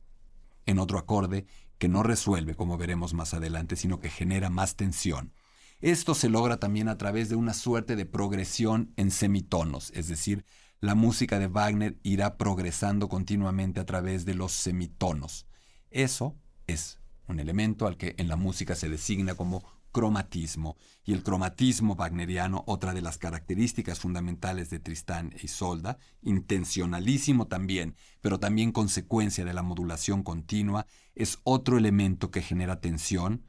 en 0.67 0.79
otro 0.79 0.99
acorde 0.99 1.47
que 1.79 1.89
no 1.89 2.03
resuelve, 2.03 2.55
como 2.55 2.77
veremos 2.77 3.15
más 3.15 3.33
adelante, 3.33 3.77
sino 3.77 3.99
que 3.99 4.11
genera 4.11 4.51
más 4.51 4.77
tensión. 4.77 5.33
Esto 5.81 6.15
se 6.15 6.29
logra 6.29 6.59
también 6.59 6.87
a 6.87 6.99
través 6.99 7.31
de 7.31 7.37
una 7.37 7.55
suerte 7.55 7.97
de 7.97 8.05
progresión 8.05 8.93
en 8.99 9.11
semitonos, 9.11 9.91
es 9.95 10.07
decir, 10.07 10.45
la 10.81 10.95
música 10.95 11.39
de 11.39 11.47
Wagner 11.47 11.99
irá 12.03 12.37
progresando 12.37 13.09
continuamente 13.09 13.81
a 13.81 13.87
través 13.87 14.27
de 14.27 14.35
los 14.35 14.53
semitonos. 14.53 15.47
Eso 15.91 16.37
es 16.67 17.01
un 17.27 17.41
elemento 17.41 17.87
al 17.87 17.97
que 17.97 18.17
en 18.19 18.29
la 18.29 18.37
música 18.37 18.75
se 18.75 18.91
designa 18.91 19.35
como 19.35 19.65
cromatismo. 19.93 20.77
Y 21.05 21.13
el 21.13 21.23
cromatismo 21.23 21.95
wagneriano, 21.95 22.65
otra 22.67 22.95
de 22.95 23.03
las 23.03 23.19
características 23.19 24.01
fundamentales 24.01 24.71
de 24.71 24.81
Tristán 24.81 25.33
e 25.35 25.45
Isolda, 25.45 25.99
intencionalísimo 26.23 27.47
también, 27.47 27.95
pero 28.21 28.41
también 28.41 28.73
consecuencia 28.73 29.45
de 29.45 29.55
la 29.55 29.63
modulación 29.63 30.23
continua, 30.23 30.87
es 31.15 31.39
otro 31.45 31.79
elemento 31.79 32.31
que 32.31 32.43
genera 32.43 32.81
tensión, 32.81 33.45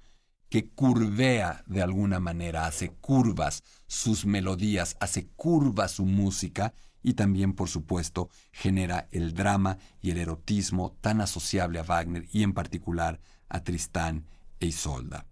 que 0.50 0.70
curvea 0.70 1.64
de 1.66 1.82
alguna 1.82 2.20
manera, 2.20 2.68
hace 2.68 2.90
curvas 2.90 3.64
sus 3.88 4.28
melodías, 4.28 4.98
hace 5.00 5.28
curvas 5.30 5.94
su 5.94 6.06
música 6.06 6.76
y 7.02 7.16
también, 7.16 7.54
por 7.54 7.70
supuesto, 7.70 8.30
genera 8.52 9.08
el 9.12 9.34
drama 9.34 9.78
y 10.02 10.12
el 10.12 10.20
erotismo 10.20 10.96
tan 11.02 11.22
asociable 11.22 11.80
a 11.80 11.84
Wagner 11.84 12.28
y 12.32 12.44
en 12.44 12.54
particular 12.54 13.20
a 13.50 13.64
Tristán 13.64 14.28
e 14.60 14.68
Isolda. 14.68 15.26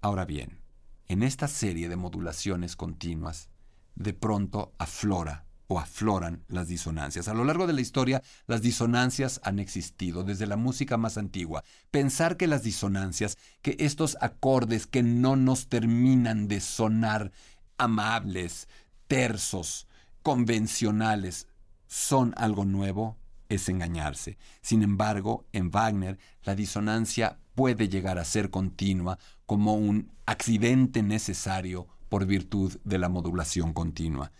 Ahora 0.00 0.24
bien, 0.24 0.60
en 1.08 1.24
esta 1.24 1.48
serie 1.48 1.88
de 1.88 1.96
modulaciones 1.96 2.76
continuas, 2.76 3.48
de 3.96 4.14
pronto 4.14 4.72
aflora 4.78 5.44
o 5.66 5.80
afloran 5.80 6.44
las 6.46 6.68
disonancias. 6.68 7.26
A 7.26 7.34
lo 7.34 7.44
largo 7.44 7.66
de 7.66 7.72
la 7.72 7.80
historia, 7.80 8.22
las 8.46 8.62
disonancias 8.62 9.40
han 9.42 9.58
existido 9.58 10.22
desde 10.22 10.46
la 10.46 10.56
música 10.56 10.96
más 10.96 11.18
antigua. 11.18 11.64
Pensar 11.90 12.36
que 12.36 12.46
las 12.46 12.62
disonancias, 12.62 13.36
que 13.60 13.76
estos 13.80 14.16
acordes 14.20 14.86
que 14.86 15.02
no 15.02 15.34
nos 15.34 15.68
terminan 15.68 16.46
de 16.46 16.60
sonar 16.60 17.32
amables, 17.76 18.68
tersos, 19.08 19.88
convencionales, 20.22 21.48
son 21.88 22.34
algo 22.36 22.64
nuevo, 22.64 23.16
es 23.48 23.68
engañarse. 23.68 24.38
Sin 24.62 24.84
embargo, 24.84 25.44
en 25.52 25.72
Wagner, 25.72 26.18
la 26.44 26.54
disonancia 26.54 27.40
puede 27.56 27.88
llegar 27.88 28.18
a 28.18 28.24
ser 28.24 28.50
continua 28.50 29.18
como 29.48 29.72
un 29.74 30.12
accidente 30.26 31.02
necesario 31.02 31.88
por 32.10 32.26
virtud 32.26 32.78
de 32.84 32.98
la 32.98 33.08
modulación 33.08 33.72
continua. 33.72 34.30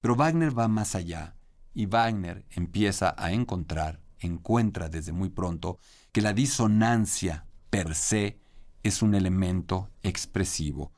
Pero 0.00 0.16
Wagner 0.16 0.58
va 0.58 0.68
más 0.68 0.94
allá 0.94 1.36
y 1.74 1.84
Wagner 1.84 2.46
empieza 2.50 3.14
a 3.18 3.32
encontrar 3.32 4.00
encuentra 4.20 4.88
desde 4.88 5.12
muy 5.12 5.28
pronto 5.28 5.78
que 6.12 6.22
la 6.22 6.32
disonancia 6.32 7.44
per 7.68 7.94
se 7.94 8.38
es 8.82 9.02
un 9.02 9.14
elemento 9.14 9.90
expresivo, 10.02 10.92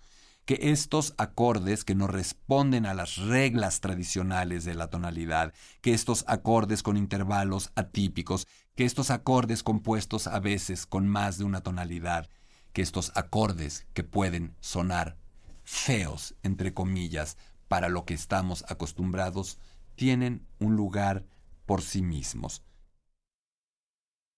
que 0.44 0.58
estos 0.62 1.14
acordes 1.18 1.82
que 1.82 1.96
no 1.96 2.06
responden 2.06 2.86
a 2.86 2.94
las 2.94 3.16
reglas 3.16 3.80
tradicionales 3.80 4.64
de 4.64 4.76
la 4.76 4.90
tonalidad, 4.90 5.52
que 5.80 5.92
estos 5.92 6.24
acordes 6.28 6.84
con 6.84 6.96
intervalos 6.96 7.72
atípicos, 7.74 8.46
que 8.76 8.84
estos 8.84 9.10
acordes 9.10 9.64
compuestos 9.64 10.28
a 10.28 10.38
veces 10.38 10.86
con 10.86 11.08
más 11.08 11.36
de 11.38 11.44
una 11.44 11.62
tonalidad, 11.62 12.28
que 12.76 12.82
estos 12.82 13.10
acordes 13.14 13.86
que 13.94 14.04
pueden 14.04 14.54
sonar 14.60 15.16
feos, 15.64 16.34
entre 16.42 16.74
comillas, 16.74 17.38
para 17.68 17.88
lo 17.88 18.04
que 18.04 18.12
estamos 18.12 18.66
acostumbrados, 18.68 19.58
tienen 19.94 20.46
un 20.58 20.76
lugar 20.76 21.24
por 21.64 21.80
sí 21.80 22.02
mismos. 22.02 22.62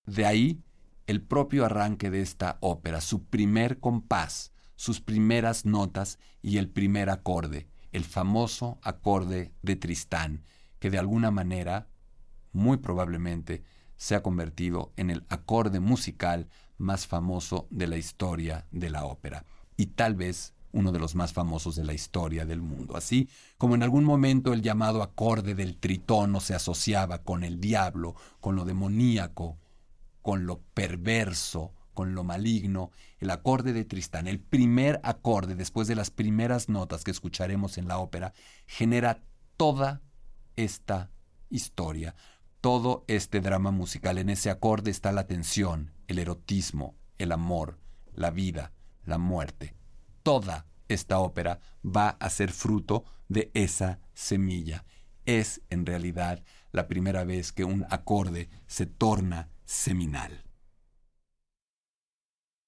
De 0.06 0.24
ahí 0.24 0.62
el 1.08 1.20
propio 1.20 1.64
arranque 1.64 2.10
de 2.10 2.22
esta 2.22 2.58
ópera, 2.60 3.00
su 3.00 3.24
primer 3.24 3.80
compás, 3.80 4.52
sus 4.76 5.00
primeras 5.00 5.64
notas 5.64 6.20
y 6.40 6.58
el 6.58 6.68
primer 6.68 7.10
acorde, 7.10 7.66
el 7.90 8.04
famoso 8.04 8.78
acorde 8.82 9.52
de 9.62 9.74
Tristán, 9.74 10.44
que 10.78 10.90
de 10.90 10.98
alguna 10.98 11.32
manera, 11.32 11.88
muy 12.52 12.76
probablemente, 12.76 13.64
se 13.96 14.14
ha 14.14 14.22
convertido 14.22 14.92
en 14.94 15.10
el 15.10 15.26
acorde 15.28 15.80
musical 15.80 16.48
más 16.78 17.06
famoso 17.06 17.66
de 17.70 17.86
la 17.86 17.96
historia 17.96 18.66
de 18.70 18.90
la 18.90 19.04
ópera, 19.04 19.44
y 19.76 19.86
tal 19.86 20.14
vez 20.14 20.54
uno 20.72 20.92
de 20.92 20.98
los 20.98 21.14
más 21.14 21.32
famosos 21.32 21.76
de 21.76 21.84
la 21.84 21.94
historia 21.94 22.44
del 22.44 22.60
mundo. 22.60 22.96
Así 22.96 23.28
como 23.56 23.74
en 23.74 23.82
algún 23.82 24.04
momento 24.04 24.52
el 24.52 24.62
llamado 24.62 25.02
acorde 25.02 25.54
del 25.54 25.76
tritono 25.76 26.40
se 26.40 26.54
asociaba 26.54 27.22
con 27.22 27.42
el 27.42 27.60
diablo, 27.60 28.14
con 28.40 28.56
lo 28.56 28.64
demoníaco, 28.64 29.58
con 30.22 30.46
lo 30.46 30.60
perverso, 30.74 31.72
con 31.94 32.14
lo 32.14 32.22
maligno, 32.22 32.92
el 33.18 33.30
acorde 33.30 33.72
de 33.72 33.84
Tristán, 33.84 34.28
el 34.28 34.38
primer 34.38 35.00
acorde 35.02 35.56
después 35.56 35.88
de 35.88 35.96
las 35.96 36.10
primeras 36.10 36.68
notas 36.68 37.02
que 37.02 37.10
escucharemos 37.10 37.76
en 37.78 37.88
la 37.88 37.98
ópera, 37.98 38.32
genera 38.66 39.20
toda 39.56 40.02
esta 40.54 41.10
historia, 41.50 42.14
todo 42.60 43.04
este 43.08 43.40
drama 43.40 43.70
musical. 43.70 44.18
En 44.18 44.28
ese 44.28 44.50
acorde 44.50 44.90
está 44.90 45.10
la 45.10 45.26
tensión, 45.26 45.92
el 46.08 46.18
erotismo, 46.18 46.96
el 47.18 47.32
amor, 47.32 47.78
la 48.12 48.30
vida, 48.30 48.72
la 49.04 49.18
muerte. 49.18 49.76
Toda 50.22 50.66
esta 50.88 51.20
ópera 51.20 51.60
va 51.84 52.08
a 52.08 52.30
ser 52.30 52.50
fruto 52.50 53.04
de 53.28 53.50
esa 53.54 54.00
semilla. 54.14 54.84
Es, 55.26 55.62
en 55.70 55.86
realidad, 55.86 56.42
la 56.72 56.88
primera 56.88 57.24
vez 57.24 57.52
que 57.52 57.64
un 57.64 57.86
acorde 57.90 58.48
se 58.66 58.86
torna 58.86 59.50
seminal. 59.64 60.44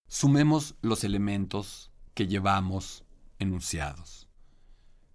Sumemos 0.06 0.76
los 0.82 1.04
elementos 1.04 1.90
que 2.14 2.26
llevamos 2.26 3.04
enunciados. 3.38 4.28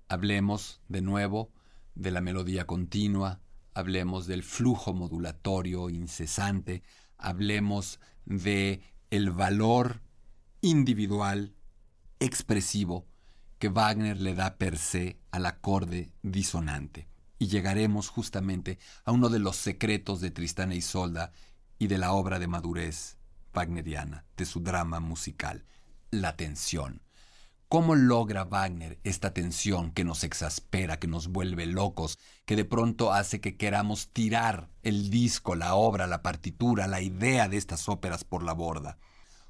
Hablemos 0.07 0.81
de 0.88 1.01
nuevo 1.01 1.51
de 1.95 2.11
la 2.11 2.21
melodía 2.21 2.65
continua, 2.65 3.41
hablemos 3.73 4.25
del 4.25 4.43
flujo 4.43 4.93
modulatorio 4.93 5.89
incesante, 5.89 6.83
hablemos 7.17 7.99
de 8.25 8.81
el 9.09 9.31
valor 9.31 10.01
individual 10.61 11.53
expresivo 12.19 13.05
que 13.59 13.69
Wagner 13.69 14.19
le 14.19 14.35
da 14.35 14.57
per 14.57 14.77
se 14.77 15.17
al 15.31 15.45
acorde 15.45 16.11
disonante. 16.21 17.07
Y 17.38 17.47
llegaremos 17.47 18.09
justamente 18.09 18.79
a 19.03 19.11
uno 19.11 19.29
de 19.29 19.39
los 19.39 19.57
secretos 19.57 20.21
de 20.21 20.31
Tristán 20.31 20.71
e 20.71 20.77
Isolda 20.77 21.31
y 21.77 21.88
de 21.88 21.97
la 21.97 22.13
obra 22.13 22.39
de 22.39 22.47
madurez 22.47 23.17
wagneriana, 23.53 24.25
de 24.38 24.45
su 24.45 24.61
drama 24.61 24.99
musical, 24.99 25.65
la 26.11 26.35
tensión. 26.35 27.01
¿Cómo 27.75 27.95
logra 27.95 28.45
Wagner 28.45 29.01
esta 29.03 29.33
tensión 29.33 29.91
que 29.91 30.05
nos 30.05 30.23
exaspera, 30.23 30.97
que 30.97 31.09
nos 31.09 31.27
vuelve 31.27 31.65
locos, 31.65 32.17
que 32.45 32.55
de 32.55 32.63
pronto 32.63 33.11
hace 33.11 33.41
que 33.41 33.57
queramos 33.57 34.13
tirar 34.13 34.69
el 34.81 35.09
disco, 35.09 35.55
la 35.55 35.75
obra, 35.75 36.07
la 36.07 36.21
partitura, 36.21 36.88
la 36.88 37.01
idea 37.01 37.49
de 37.49 37.57
estas 37.57 37.89
óperas 37.89 38.23
por 38.23 38.43
la 38.43 38.53
borda? 38.53 38.97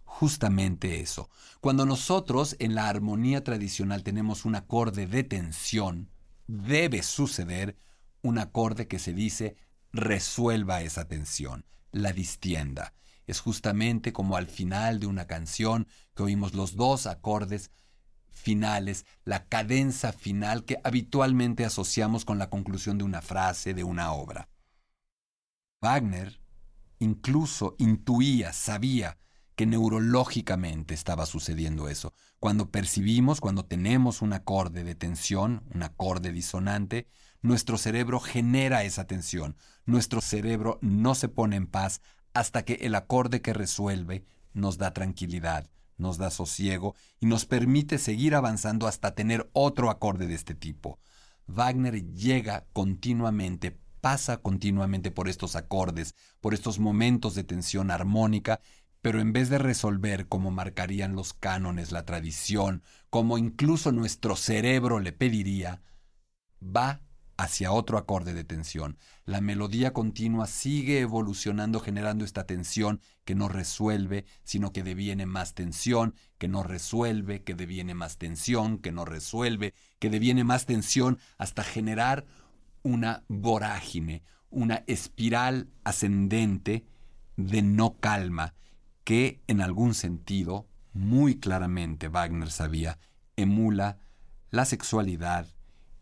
Justamente 0.05 1.01
eso. 1.01 1.29
Cuando 1.61 1.85
nosotros 1.85 2.55
en 2.57 2.73
la 2.73 2.89
armonía 2.89 3.43
tradicional 3.43 4.01
tenemos 4.01 4.43
un 4.43 4.55
acorde 4.55 5.05
de 5.05 5.23
tensión, 5.23 6.09
debe 6.47 7.03
suceder 7.03 7.77
un 8.23 8.39
acorde 8.39 8.87
que 8.87 8.97
se 8.97 9.13
dice 9.13 9.55
resuelva 9.93 10.81
esa 10.81 11.07
tensión, 11.07 11.63
la 11.91 12.11
distienda 12.11 12.95
es 13.27 13.39
justamente 13.39 14.13
como 14.13 14.37
al 14.37 14.47
final 14.47 14.99
de 14.99 15.07
una 15.07 15.25
canción 15.25 15.87
que 16.15 16.23
oímos 16.23 16.53
los 16.53 16.75
dos 16.75 17.07
acordes 17.07 17.71
finales, 18.35 19.05
la 19.23 19.47
cadenza 19.47 20.11
final 20.11 20.65
que 20.65 20.79
habitualmente 20.83 21.65
asociamos 21.65 22.25
con 22.25 22.37
la 22.37 22.49
conclusión 22.49 22.99
de 22.99 23.03
una 23.03 23.21
frase, 23.21 23.73
de 23.73 23.83
una 23.83 24.11
obra. 24.11 24.49
Wagner 25.81 26.39
incluso 26.99 27.75
intuía, 27.79 28.53
sabía 28.53 29.17
que 29.55 29.65
neurológicamente 29.65 30.93
estaba 30.93 31.25
sucediendo 31.25 31.87
eso. 31.87 32.13
Cuando 32.39 32.71
percibimos, 32.71 33.39
cuando 33.39 33.65
tenemos 33.65 34.21
un 34.21 34.33
acorde 34.33 34.83
de 34.83 34.95
tensión, 34.95 35.63
un 35.73 35.83
acorde 35.83 36.31
disonante, 36.31 37.07
nuestro 37.41 37.77
cerebro 37.77 38.19
genera 38.19 38.83
esa 38.83 39.05
tensión. 39.05 39.55
Nuestro 39.85 40.19
cerebro 40.19 40.77
no 40.81 41.15
se 41.15 41.29
pone 41.29 41.55
en 41.55 41.67
paz 41.67 42.01
hasta 42.33 42.65
que 42.65 42.73
el 42.81 42.95
acorde 42.95 43.41
que 43.41 43.53
resuelve 43.53 44.25
nos 44.53 44.77
da 44.77 44.93
tranquilidad, 44.93 45.69
nos 45.97 46.17
da 46.17 46.29
sosiego 46.29 46.95
y 47.19 47.25
nos 47.25 47.45
permite 47.45 47.97
seguir 47.97 48.35
avanzando 48.35 48.87
hasta 48.87 49.15
tener 49.15 49.49
otro 49.53 49.89
acorde 49.89 50.27
de 50.27 50.35
este 50.35 50.55
tipo. 50.55 50.99
Wagner 51.47 52.11
llega 52.13 52.65
continuamente, 52.73 53.77
pasa 54.01 54.37
continuamente 54.37 55.11
por 55.11 55.29
estos 55.29 55.55
acordes, 55.55 56.15
por 56.41 56.53
estos 56.53 56.79
momentos 56.79 57.35
de 57.35 57.43
tensión 57.43 57.91
armónica, 57.91 58.59
pero 59.01 59.19
en 59.19 59.33
vez 59.33 59.49
de 59.49 59.59
resolver 59.59 60.27
como 60.27 60.49
marcarían 60.49 61.15
los 61.15 61.33
cánones, 61.33 61.91
la 61.91 62.05
tradición, 62.05 62.81
como 63.09 63.37
incluso 63.37 63.91
nuestro 63.91 64.35
cerebro 64.35 64.99
le 64.99 65.11
pediría, 65.11 65.83
va 66.59 67.04
hacia 67.37 67.71
otro 67.71 67.97
acorde 67.97 68.33
de 68.33 68.43
tensión. 68.43 68.97
La 69.25 69.41
melodía 69.41 69.93
continua 69.93 70.47
sigue 70.47 70.99
evolucionando 71.01 71.79
generando 71.79 72.23
esta 72.23 72.45
tensión 72.45 73.01
que 73.25 73.35
no 73.35 73.47
resuelve, 73.47 74.25
sino 74.43 74.71
que 74.71 74.83
deviene 74.83 75.25
más 75.25 75.53
tensión, 75.53 76.15
que 76.37 76.47
no 76.47 76.63
resuelve, 76.63 77.43
que 77.43 77.55
deviene 77.55 77.93
más 77.93 78.17
tensión, 78.17 78.77
que 78.77 78.91
no 78.91 79.05
resuelve, 79.05 79.73
que 79.99 80.09
deviene 80.09 80.43
más 80.43 80.65
tensión, 80.65 81.19
hasta 81.37 81.63
generar 81.63 82.25
una 82.83 83.23
vorágine, 83.27 84.23
una 84.49 84.83
espiral 84.87 85.69
ascendente 85.83 86.85
de 87.35 87.61
no 87.61 87.97
calma, 87.99 88.53
que 89.03 89.41
en 89.47 89.61
algún 89.61 89.93
sentido, 89.93 90.67
muy 90.93 91.39
claramente 91.39 92.07
Wagner 92.07 92.49
sabía, 92.49 92.97
emula 93.35 93.97
la 94.51 94.63
sexualidad, 94.63 95.47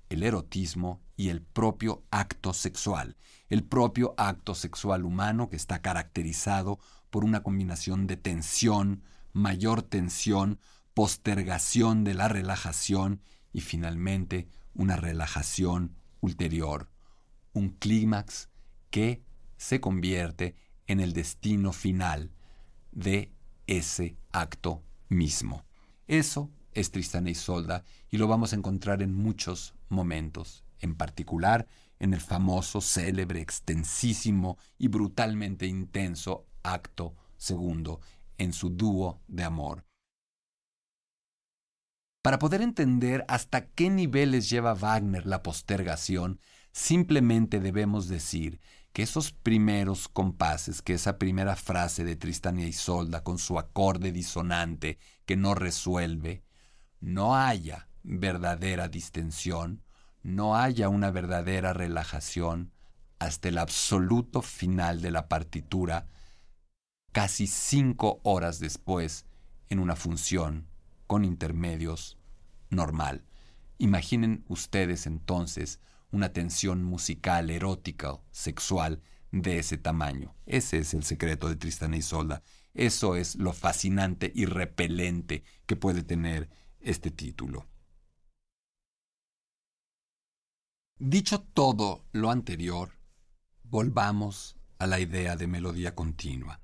el 0.09 0.21
erotismo 0.21 1.01
y 1.15 1.29
el 1.29 1.41
propio 1.41 2.03
acto 2.11 2.53
sexual. 2.53 3.17
El 3.49 3.63
propio 3.63 4.15
acto 4.17 4.55
sexual 4.55 5.05
humano 5.05 5.49
que 5.49 5.55
está 5.55 5.81
caracterizado 5.81 6.79
por 7.09 7.23
una 7.23 7.43
combinación 7.43 8.07
de 8.07 8.17
tensión, 8.17 9.03
mayor 9.31 9.83
tensión, 9.83 10.59
postergación 10.93 12.03
de 12.03 12.13
la 12.13 12.27
relajación 12.27 13.21
y 13.51 13.61
finalmente 13.61 14.47
una 14.73 14.95
relajación 14.95 15.95
ulterior, 16.21 16.89
un 17.53 17.69
clímax 17.69 18.49
que 18.89 19.23
se 19.57 19.79
convierte 19.79 20.55
en 20.87 20.99
el 20.99 21.13
destino 21.13 21.71
final 21.73 22.31
de 22.91 23.31
ese 23.67 24.17
acto 24.31 24.83
mismo. 25.09 25.63
Eso 26.07 26.51
es 26.73 26.91
Tristana 26.91 27.29
y 27.29 27.35
Solda 27.35 27.83
y 28.09 28.17
lo 28.17 28.27
vamos 28.27 28.53
a 28.53 28.55
encontrar 28.55 29.01
en 29.01 29.13
muchos 29.13 29.75
momentos, 29.89 30.62
en 30.83 30.95
particular 30.95 31.67
en 31.99 32.13
el 32.13 32.21
famoso, 32.21 32.81
célebre, 32.81 33.41
extensísimo 33.41 34.57
y 34.77 34.89
brutalmente 34.89 35.65
intenso 35.65 36.45
acto 36.61 37.15
segundo 37.37 38.01
en 38.37 38.53
su 38.53 38.69
dúo 38.69 39.21
de 39.27 39.43
amor. 39.43 39.85
Para 42.21 42.39
poder 42.39 42.61
entender 42.61 43.25
hasta 43.27 43.67
qué 43.67 43.89
niveles 43.89 44.49
lleva 44.49 44.73
Wagner 44.73 45.25
la 45.25 45.43
postergación, 45.43 46.39
simplemente 46.71 47.59
debemos 47.59 48.07
decir 48.07 48.59
que 48.93 49.03
esos 49.03 49.31
primeros 49.31 50.07
compases, 50.07 50.81
que 50.81 50.93
esa 50.93 51.17
primera 51.17 51.55
frase 51.55 52.03
de 52.03 52.15
Tristán 52.15 52.59
y 52.59 52.65
Isolda 52.65 53.23
con 53.23 53.39
su 53.39 53.57
acorde 53.59 54.11
disonante 54.11 54.99
que 55.25 55.35
no 55.35 55.55
resuelve, 55.55 56.43
no 56.99 57.35
haya 57.35 57.89
verdadera 58.03 58.87
distensión, 58.87 59.81
no 60.23 60.55
haya 60.55 60.89
una 60.89 61.11
verdadera 61.11 61.73
relajación 61.73 62.71
hasta 63.19 63.49
el 63.49 63.57
absoluto 63.57 64.41
final 64.41 65.01
de 65.01 65.11
la 65.11 65.27
partitura, 65.27 66.07
casi 67.11 67.47
cinco 67.47 68.19
horas 68.23 68.59
después, 68.59 69.25
en 69.69 69.79
una 69.79 69.95
función 69.95 70.67
con 71.07 71.25
intermedios 71.25 72.17
normal. 72.69 73.25
Imaginen 73.77 74.45
ustedes 74.47 75.07
entonces 75.07 75.79
una 76.11 76.31
tensión 76.31 76.83
musical, 76.83 77.49
erótica, 77.49 78.19
sexual 78.31 79.01
de 79.31 79.59
ese 79.59 79.77
tamaño. 79.77 80.35
Ese 80.45 80.77
es 80.77 80.93
el 80.93 81.03
secreto 81.03 81.49
de 81.49 81.55
Tristán 81.55 81.93
y 81.93 81.97
Isolda. 81.97 82.43
Eso 82.73 83.15
es 83.15 83.35
lo 83.35 83.51
fascinante 83.51 84.31
y 84.33 84.45
repelente 84.45 85.43
que 85.65 85.75
puede 85.75 86.03
tener 86.03 86.49
este 86.79 87.09
título. 87.09 87.67
Dicho 90.99 91.41
todo 91.41 92.05
lo 92.11 92.29
anterior, 92.29 92.91
volvamos 93.63 94.57
a 94.77 94.85
la 94.85 94.99
idea 94.99 95.35
de 95.35 95.47
melodía 95.47 95.95
continua. 95.95 96.61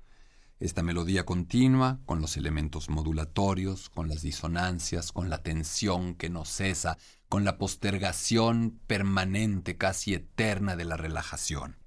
Esta 0.60 0.82
melodía 0.82 1.26
continua, 1.26 2.00
con 2.06 2.20
los 2.20 2.36
elementos 2.36 2.90
modulatorios, 2.90 3.90
con 3.90 4.08
las 4.08 4.22
disonancias, 4.22 5.10
con 5.10 5.30
la 5.30 5.42
tensión 5.42 6.14
que 6.14 6.30
no 6.30 6.44
cesa, 6.44 6.96
con 7.28 7.44
la 7.44 7.58
postergación 7.58 8.80
permanente, 8.86 9.76
casi 9.76 10.14
eterna 10.14 10.76
de 10.76 10.84
la 10.84 10.96
relajación. 10.96 11.78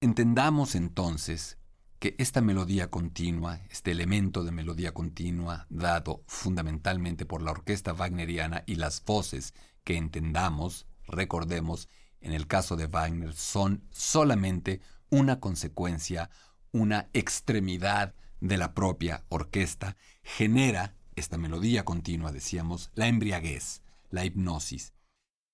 Entendamos 0.00 0.76
entonces 0.76 1.58
que 1.98 2.14
esta 2.18 2.40
melodía 2.40 2.90
continua, 2.90 3.60
este 3.68 3.90
elemento 3.90 4.44
de 4.44 4.52
melodía 4.52 4.92
continua, 4.92 5.66
dado 5.70 6.22
fundamentalmente 6.28 7.26
por 7.26 7.42
la 7.42 7.50
orquesta 7.50 7.94
wagneriana 7.94 8.62
y 8.66 8.76
las 8.76 9.02
voces 9.04 9.54
que 9.82 9.96
entendamos, 9.96 10.86
recordemos, 11.06 11.88
en 12.20 12.32
el 12.32 12.46
caso 12.46 12.76
de 12.76 12.86
Wagner, 12.86 13.34
son 13.34 13.84
solamente 13.90 14.80
una 15.10 15.40
consecuencia 15.40 16.30
una 16.74 17.08
extremidad 17.12 18.14
de 18.40 18.56
la 18.56 18.74
propia 18.74 19.24
orquesta, 19.28 19.96
genera 20.24 20.96
esta 21.14 21.38
melodía 21.38 21.84
continua, 21.84 22.32
decíamos, 22.32 22.90
la 22.94 23.06
embriaguez, 23.06 23.82
la 24.10 24.24
hipnosis. 24.24 24.92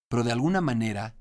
Pero 0.09 0.25
de 0.25 0.33
alguna 0.33 0.63
manera, 0.63 1.15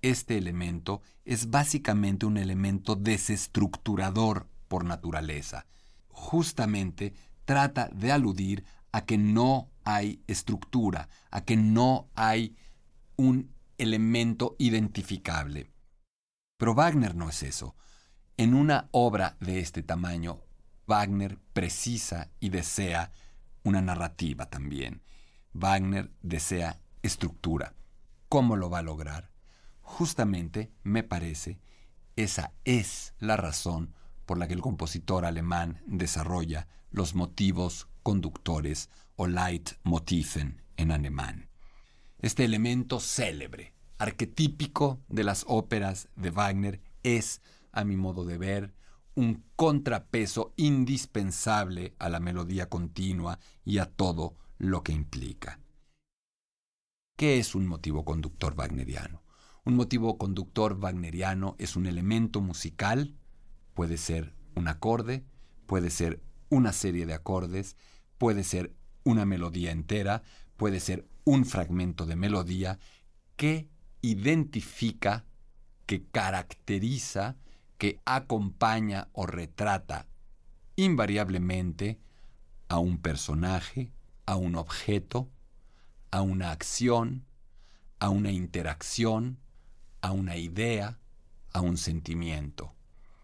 este 0.00 0.38
elemento 0.38 1.02
es 1.26 1.50
básicamente 1.50 2.24
un 2.24 2.38
elemento 2.38 2.96
desestructurador 2.96 4.48
por 4.68 4.86
naturaleza. 4.86 5.66
Justamente 6.08 7.12
trata 7.44 7.90
de 7.92 8.10
aludir 8.10 8.64
a 8.90 9.04
que 9.04 9.18
no 9.18 9.70
hay 9.84 10.22
estructura, 10.26 11.10
a 11.30 11.44
que 11.44 11.58
no 11.58 12.08
hay 12.14 12.56
un 13.16 13.51
elemento 13.82 14.54
identificable. 14.58 15.72
Pero 16.56 16.74
Wagner 16.74 17.14
no 17.14 17.28
es 17.28 17.42
eso. 17.42 17.74
En 18.36 18.54
una 18.54 18.88
obra 18.92 19.36
de 19.40 19.58
este 19.58 19.82
tamaño, 19.82 20.40
Wagner 20.86 21.38
precisa 21.52 22.30
y 22.40 22.50
desea 22.50 23.12
una 23.64 23.82
narrativa 23.82 24.46
también. 24.46 25.02
Wagner 25.52 26.12
desea 26.22 26.80
estructura. 27.02 27.74
¿Cómo 28.28 28.56
lo 28.56 28.70
va 28.70 28.78
a 28.78 28.82
lograr? 28.82 29.30
Justamente, 29.80 30.72
me 30.82 31.02
parece, 31.02 31.60
esa 32.16 32.52
es 32.64 33.14
la 33.18 33.36
razón 33.36 33.94
por 34.24 34.38
la 34.38 34.46
que 34.46 34.54
el 34.54 34.62
compositor 34.62 35.24
alemán 35.24 35.82
desarrolla 35.86 36.68
los 36.90 37.14
motivos 37.14 37.88
conductores 38.02 38.88
o 39.16 39.26
Leitmotiven 39.26 40.62
en 40.76 40.92
alemán. 40.92 41.51
Este 42.22 42.44
elemento 42.44 43.00
célebre, 43.00 43.74
arquetípico 43.98 45.00
de 45.08 45.24
las 45.24 45.44
óperas 45.48 46.08
de 46.14 46.30
Wagner, 46.30 46.80
es 47.02 47.42
a 47.72 47.82
mi 47.82 47.96
modo 47.96 48.24
de 48.24 48.38
ver, 48.38 48.74
un 49.16 49.44
contrapeso 49.56 50.54
indispensable 50.56 51.96
a 51.98 52.08
la 52.08 52.20
melodía 52.20 52.68
continua 52.68 53.40
y 53.64 53.78
a 53.78 53.86
todo 53.86 54.36
lo 54.56 54.84
que 54.84 54.92
implica. 54.92 55.58
¿Qué 57.16 57.40
es 57.40 57.56
un 57.56 57.66
motivo 57.66 58.04
conductor 58.04 58.54
wagneriano? 58.54 59.24
Un 59.64 59.74
motivo 59.74 60.16
conductor 60.16 60.74
wagneriano 60.74 61.56
es 61.58 61.74
un 61.74 61.86
elemento 61.86 62.40
musical, 62.40 63.16
puede 63.74 63.98
ser 63.98 64.36
un 64.54 64.68
acorde, 64.68 65.24
puede 65.66 65.90
ser 65.90 66.22
una 66.50 66.72
serie 66.72 67.04
de 67.04 67.14
acordes, 67.14 67.76
puede 68.16 68.44
ser 68.44 68.76
una 69.02 69.26
melodía 69.26 69.72
entera, 69.72 70.22
puede 70.56 70.78
ser 70.78 71.08
un 71.24 71.44
fragmento 71.44 72.06
de 72.06 72.16
melodía 72.16 72.78
que 73.36 73.68
identifica, 74.00 75.24
que 75.86 76.04
caracteriza 76.04 77.36
que 77.78 78.00
acompaña 78.04 79.08
o 79.12 79.26
retrata 79.26 80.06
invariablemente 80.76 81.98
a 82.68 82.78
un 82.78 82.98
personaje, 82.98 83.92
a 84.24 84.36
un 84.36 84.54
objeto, 84.56 85.30
a 86.10 86.22
una 86.22 86.52
acción, 86.52 87.24
a 87.98 88.08
una 88.08 88.30
interacción, 88.30 89.38
a 90.00 90.12
una 90.12 90.36
idea, 90.36 90.98
a 91.52 91.60
un 91.60 91.76
sentimiento. 91.76 92.74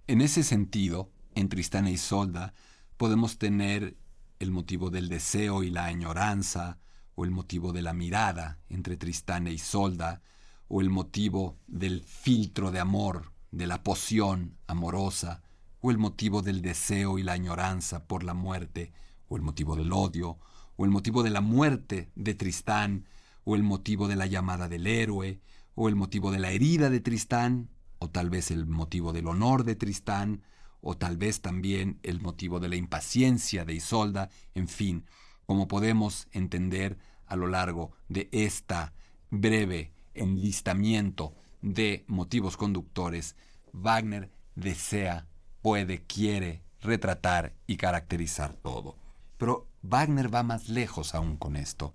En 0.06 0.20
ese 0.20 0.42
sentido, 0.42 1.10
en 1.34 1.48
Tristán 1.48 1.86
y 1.86 1.92
Isolda 1.92 2.54
podemos 2.96 3.38
tener 3.38 3.96
el 4.38 4.50
motivo 4.50 4.90
del 4.90 5.08
deseo 5.08 5.62
y 5.62 5.70
la 5.70 5.86
añoranza, 5.86 6.78
o 7.18 7.24
el 7.24 7.32
motivo 7.32 7.72
de 7.72 7.82
la 7.82 7.94
mirada 7.94 8.60
entre 8.68 8.96
Tristán 8.96 9.48
e 9.48 9.52
Isolda, 9.52 10.22
o 10.68 10.80
el 10.80 10.88
motivo 10.88 11.58
del 11.66 12.04
filtro 12.04 12.70
de 12.70 12.78
amor 12.78 13.32
de 13.50 13.66
la 13.66 13.82
poción 13.82 14.56
amorosa, 14.68 15.42
o 15.80 15.90
el 15.90 15.98
motivo 15.98 16.42
del 16.42 16.62
deseo 16.62 17.18
y 17.18 17.24
la 17.24 17.32
añoranza 17.32 18.06
por 18.06 18.22
la 18.22 18.34
muerte, 18.34 18.92
o 19.28 19.34
el 19.34 19.42
motivo 19.42 19.74
del 19.74 19.92
odio, 19.92 20.38
o 20.76 20.84
el 20.84 20.92
motivo 20.92 21.24
de 21.24 21.30
la 21.30 21.40
muerte 21.40 22.08
de 22.14 22.34
Tristán, 22.34 23.08
o 23.42 23.56
el 23.56 23.64
motivo 23.64 24.06
de 24.06 24.14
la 24.14 24.26
llamada 24.26 24.68
del 24.68 24.86
héroe, 24.86 25.40
o 25.74 25.88
el 25.88 25.96
motivo 25.96 26.30
de 26.30 26.38
la 26.38 26.52
herida 26.52 26.88
de 26.88 27.00
Tristán, 27.00 27.68
o 27.98 28.10
tal 28.10 28.30
vez 28.30 28.52
el 28.52 28.64
motivo 28.64 29.12
del 29.12 29.26
honor 29.26 29.64
de 29.64 29.74
Tristán, 29.74 30.44
o 30.80 30.96
tal 30.96 31.16
vez 31.16 31.40
también 31.40 31.98
el 32.04 32.20
motivo 32.20 32.60
de 32.60 32.68
la 32.68 32.76
impaciencia 32.76 33.64
de 33.64 33.74
Isolda, 33.74 34.30
en 34.54 34.68
fin, 34.68 35.04
como 35.46 35.66
podemos 35.66 36.28
entender 36.30 36.98
a 37.28 37.36
lo 37.36 37.46
largo 37.46 37.92
de 38.08 38.28
esta 38.32 38.92
breve 39.30 39.92
enlistamiento 40.14 41.34
de 41.62 42.04
motivos 42.06 42.56
conductores, 42.56 43.36
Wagner 43.72 44.30
desea, 44.54 45.26
puede, 45.62 46.02
quiere 46.04 46.62
retratar 46.80 47.54
y 47.66 47.76
caracterizar 47.76 48.54
todo. 48.54 48.96
Pero 49.36 49.68
Wagner 49.82 50.32
va 50.32 50.42
más 50.42 50.68
lejos 50.68 51.14
aún 51.14 51.36
con 51.36 51.56
esto. 51.56 51.94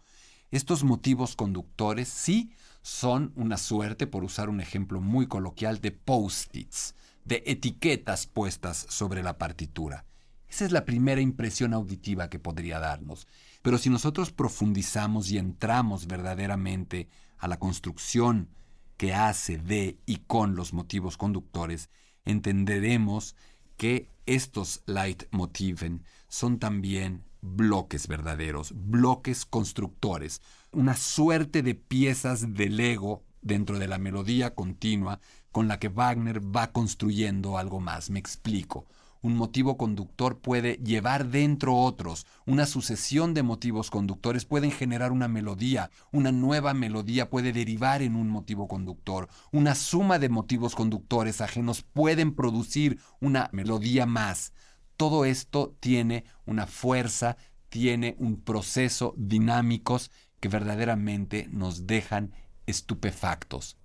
Estos 0.52 0.84
motivos 0.84 1.36
conductores 1.36 2.08
sí 2.10 2.54
son 2.82 3.32
una 3.36 3.58
suerte, 3.58 4.08
por 4.08 4.24
usar 4.24 4.50
un 4.50 4.62
ejemplo 4.62 5.02
muy 5.02 5.28
coloquial, 5.28 5.82
de 5.82 5.92
post-its, 5.92 6.96
de 7.26 7.44
etiquetas 7.46 8.28
puestas 8.28 8.86
sobre 8.90 9.24
la 9.24 9.38
partitura. 9.38 10.06
Esa 10.48 10.66
es 10.66 10.72
la 10.72 10.86
primera 10.86 11.22
impresión 11.22 11.74
auditiva 11.74 12.30
que 12.30 12.38
podría 12.38 12.80
darnos. 12.80 13.28
Pero 13.64 13.78
si 13.78 13.90
nosotros 13.90 14.32
profundizamos 14.32 15.32
y 15.32 15.38
entramos 15.40 16.06
verdaderamente 16.06 17.10
a 17.38 17.48
la 17.48 17.58
construcción 17.58 18.50
que 18.98 19.14
hace 19.14 19.58
de 19.58 19.98
y 20.06 20.18
con 20.18 20.56
los 20.56 20.74
motivos 20.74 21.18
conductores, 21.18 21.90
entenderemos 22.26 23.36
que 23.78 24.10
estos 24.26 24.84
leitmotiven 24.86 26.04
son 26.28 26.60
también 26.60 27.24
bloques 27.42 28.08
verdaderos, 28.08 28.74
bloques 28.76 29.46
constructores, 29.46 30.42
una 30.72 30.96
suerte 30.96 31.64
de 31.64 31.74
piezas 31.76 32.54
de 32.54 32.70
Lego 32.70 33.24
dentro 33.42 33.80
de 33.80 33.88
la 33.88 33.98
melodía 33.98 34.56
continua 34.56 35.22
con 35.52 35.70
la 35.70 35.80
que 35.80 35.88
Wagner 35.88 36.42
va 36.54 36.72
construyendo 36.74 37.58
algo 37.58 37.80
más. 37.80 38.10
Me 38.10 38.20
explico 38.20 38.88
un 39.24 39.38
motivo 39.38 39.78
conductor 39.78 40.40
puede 40.40 40.76
llevar 40.84 41.30
dentro 41.30 41.78
otros. 41.78 42.28
Una 42.46 42.66
sucesión 42.66 43.34
de 43.34 43.42
motivos 43.42 43.90
conductores 43.90 44.44
pueden 44.44 44.70
generar 44.70 45.14
una 45.14 45.30
melodía. 45.30 45.90
Una 46.12 46.34
nueva 46.34 46.74
melodía 46.74 47.30
puede 47.30 47.54
derivar 47.54 48.02
en 48.02 48.18
un 48.18 48.28
motivo 48.28 48.68
conductor. 48.68 49.30
Una 49.54 49.76
suma 49.76 50.20
de 50.20 50.28
motivos 50.28 50.76
conductores 50.76 51.40
ajenos 51.40 51.84
pueden 51.84 52.36
producir 52.36 53.00
una 53.22 53.50
melodía 53.54 54.06
más. 54.06 54.52
Todo 54.98 55.24
esto 55.24 55.74
tiene 55.80 56.26
una 56.46 56.68
fuerza, 56.68 57.38
tiene 57.70 58.18
un 58.20 58.42
proceso 58.42 59.16
dinámicos 59.18 60.12
que 60.42 60.50
verdaderamente 60.50 61.48
nos 61.50 61.88
dejan 61.88 62.34
estupefactos. 62.66 63.78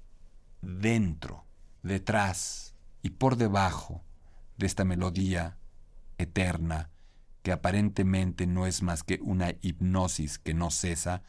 Dentro, 0.63 1.47
detrás 1.85 2.75
y 3.03 3.11
por 3.11 3.37
debajo 3.37 4.03
de 4.59 4.67
esta 4.67 4.85
melodía 4.85 5.57
eterna, 6.19 6.91
que 7.43 7.53
aparentemente 7.53 8.47
no 8.47 8.67
es 8.67 8.83
más 8.83 9.03
que 9.03 9.21
una 9.23 9.55
hipnosis 9.63 10.39
que 10.39 10.53
no 10.53 10.71
cesa, 10.71 11.23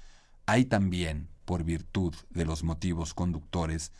hay 0.45 0.65
también, 0.65 1.29
por 1.45 1.63
virtud 1.63 2.13
de 2.29 2.45
los 2.45 2.63
motivos 2.63 3.13
conductores, 3.13 3.91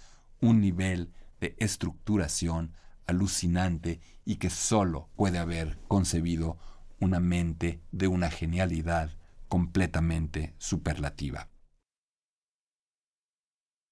un 0.42 0.60
nivel 0.60 1.14
de 1.40 1.56
estructuración 1.60 2.74
alucinante 3.08 4.02
y 4.26 4.36
que 4.36 4.50
solo 4.50 5.10
puede 5.16 5.40
haber 5.40 5.80
concebido 5.88 6.58
una 7.00 7.20
mente 7.20 7.82
de 7.92 8.08
una 8.08 8.30
genialidad 8.30 9.16
completamente 9.48 10.54
superlativa. 10.58 11.50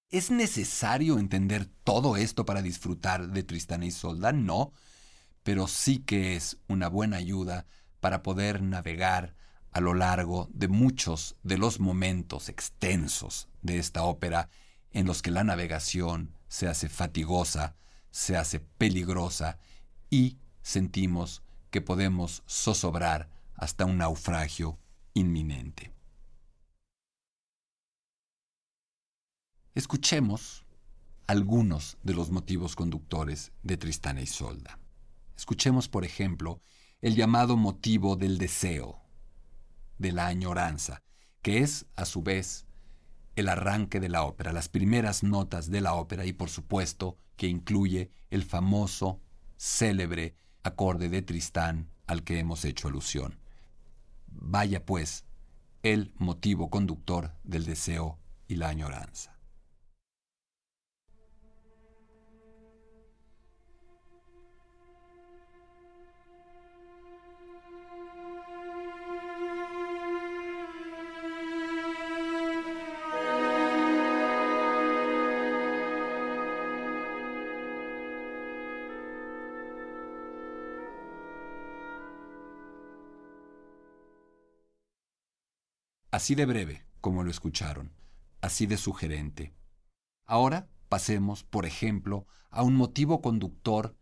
¿Es 0.10 0.32
necesario 0.32 1.20
entender 1.20 1.66
todo 1.84 2.16
esto 2.16 2.46
para 2.46 2.62
disfrutar 2.62 3.30
de 3.30 3.44
Tristán 3.44 3.84
y 3.84 3.92
Solda? 3.92 4.32
No, 4.32 4.72
pero 5.48 5.70
sí 5.70 6.00
que 6.00 6.36
es 6.36 6.58
una 6.68 6.90
buena 6.90 7.16
ayuda 7.16 7.66
para 8.02 8.22
poder 8.22 8.62
navegar 8.62 9.34
a 9.72 9.80
lo 9.80 9.94
largo 9.94 10.50
de 10.52 10.68
muchos 10.68 11.38
de 11.42 11.58
los 11.58 11.80
momentos 11.80 12.50
extensos 12.50 13.48
de 13.62 13.78
esta 13.78 14.04
ópera 14.04 14.50
en 14.92 15.06
los 15.06 15.22
que 15.22 15.32
la 15.32 15.46
navegación 15.46 16.34
se 16.50 16.68
hace 16.68 16.90
fatigosa, 16.90 17.78
se 18.12 18.36
hace 18.36 18.60
peligrosa 18.60 19.58
y 20.10 20.38
sentimos 20.64 21.44
que 21.72 21.80
podemos 21.80 22.44
zozobrar 22.46 23.30
hasta 23.56 23.86
un 23.86 24.00
naufragio 24.00 24.78
inminente. 25.14 25.94
Escuchemos 29.76 30.66
algunos 31.26 31.98
de 32.04 32.16
los 32.16 32.32
motivos 32.32 32.76
conductores 32.76 33.54
de 33.64 33.78
Tristán 33.78 34.18
y 34.18 34.24
Isolda. 34.24 34.78
Escuchemos, 35.38 35.88
por 35.88 36.04
ejemplo, 36.04 36.62
el 37.00 37.16
llamado 37.16 37.58
motivo 37.58 38.16
del 38.16 38.40
deseo, 38.40 39.02
de 40.00 40.12
la 40.12 40.28
añoranza, 40.28 41.04
que 41.42 41.60
es, 41.60 41.86
a 41.96 42.06
su 42.06 42.24
vez, 42.24 42.66
el 43.36 43.50
arranque 43.50 44.00
de 44.00 44.10
la 44.10 44.24
ópera, 44.24 44.52
las 44.52 44.68
primeras 44.68 45.22
notas 45.24 45.70
de 45.70 45.82
la 45.82 45.94
ópera 45.94 46.26
y, 46.26 46.34
por 46.34 46.50
supuesto, 46.50 47.18
que 47.36 47.48
incluye 47.48 48.12
el 48.32 48.44
famoso, 48.44 49.22
célebre 49.58 50.36
acorde 50.64 51.08
de 51.08 51.22
Tristán 51.22 51.92
al 52.08 52.24
que 52.24 52.40
hemos 52.40 52.66
hecho 52.66 52.88
alusión. 52.88 53.40
Vaya 54.28 54.86
pues 54.86 55.24
el 55.84 56.14
motivo 56.18 56.70
conductor 56.72 57.32
del 57.44 57.66
deseo 57.66 58.20
y 58.48 58.56
la 58.56 58.70
añoranza. 58.70 59.37
Así 86.18 86.34
de 86.34 86.48
breve, 86.48 86.84
como 87.00 87.22
lo 87.22 87.30
escucharon, 87.30 87.92
así 88.42 88.66
de 88.66 88.78
sugerente. 88.78 89.54
Ahora 90.26 90.68
pasemos, 90.90 91.44
por 91.44 91.68
ejemplo, 91.68 92.26
a 92.50 92.64
un 92.64 92.76
motivo 92.76 93.22
conductor 93.22 93.96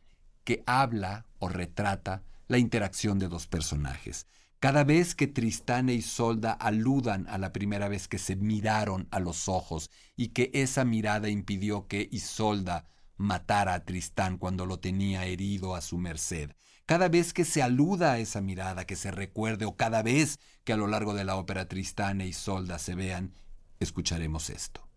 que 0.46 0.64
habla 0.66 1.26
o 1.40 1.50
retrata 1.50 2.24
la 2.48 2.58
interacción 2.58 3.20
de 3.20 3.28
dos 3.28 3.48
personajes. 3.48 4.28
Cada 4.62 4.86
vez 4.86 5.14
que 5.14 5.28
Tristán 5.28 5.90
e 5.90 5.96
Isolda 5.96 6.54
aludan 6.54 7.28
a 7.28 7.38
la 7.38 7.52
primera 7.52 7.90
vez 7.90 8.08
que 8.08 8.18
se 8.18 8.38
miraron 8.38 9.10
a 9.12 9.20
los 9.20 9.50
ojos 9.50 9.92
y 10.16 10.30
que 10.30 10.52
esa 10.54 10.86
mirada 10.86 11.28
impidió 11.28 11.86
que 11.88 12.08
Isolda 12.14 12.86
matara 13.18 13.74
a 13.74 13.84
Tristán 13.84 14.38
cuando 14.38 14.66
lo 14.66 14.80
tenía 14.80 15.26
herido 15.26 15.76
a 15.76 15.82
su 15.82 15.98
merced, 15.98 16.52
cada 16.86 17.10
vez 17.10 17.34
que 17.34 17.46
se 17.46 17.62
aluda 17.64 18.14
a 18.14 18.20
esa 18.20 18.42
mirada, 18.42 18.86
que 18.86 18.96
se 18.96 19.12
recuerde, 19.12 19.66
o 19.66 19.76
cada 19.76 20.04
vez 20.04 20.40
que 20.64 20.74
a 20.74 20.78
lo 20.78 20.88
largo 20.88 21.14
de 21.14 21.24
la 21.24 21.36
ópera 21.36 21.68
Tristán 21.68 22.22
e 22.22 22.28
Isolda 22.28 22.80
se 22.80 22.96
vean, 22.96 23.34
escucharemos 23.80 24.50
esto. 24.50 24.88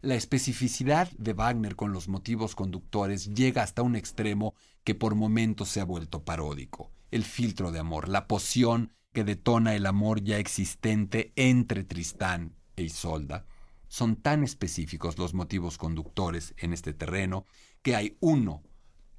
La 0.00 0.16
especificidad 0.16 1.10
de 1.12 1.32
Wagner 1.32 1.76
con 1.76 1.92
los 1.92 2.08
motivos 2.08 2.54
conductores 2.54 3.34
llega 3.34 3.62
hasta 3.62 3.80
un 3.80 3.96
extremo 3.96 4.54
que 4.84 4.94
por 4.94 5.14
momentos 5.14 5.70
se 5.70 5.80
ha 5.80 5.84
vuelto 5.84 6.24
paródico. 6.24 6.93
El 7.14 7.22
filtro 7.22 7.70
de 7.70 7.78
amor, 7.78 8.08
la 8.08 8.26
poción 8.26 8.92
que 9.12 9.22
detona 9.22 9.76
el 9.76 9.86
amor 9.86 10.24
ya 10.24 10.38
existente 10.38 11.32
entre 11.36 11.84
Tristán 11.84 12.56
e 12.74 12.82
Isolda. 12.82 13.46
Son 13.86 14.16
tan 14.16 14.42
específicos 14.42 15.16
los 15.16 15.32
motivos 15.32 15.78
conductores 15.78 16.54
en 16.58 16.72
este 16.72 16.92
terreno 16.92 17.46
que 17.82 17.94
hay 17.94 18.16
uno 18.18 18.64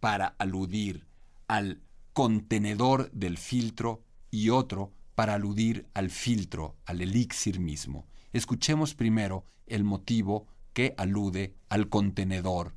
para 0.01 0.36
aludir 0.39 1.08
al 1.47 1.84
contenedor 2.12 3.10
del 3.12 3.38
filtro 3.38 4.03
y 4.29 4.49
otro 4.49 4.91
para 5.15 5.36
aludir 5.36 5.88
al 5.93 6.10
filtro, 6.10 6.75
al 6.84 6.99
elixir 6.99 7.62
mismo. 7.62 8.08
Escuchemos 8.34 8.93
primero 8.93 9.45
el 9.67 9.86
motivo 9.86 10.47
que 10.73 10.95
alude 10.97 11.55
al 11.69 11.88
contenedor 11.88 12.75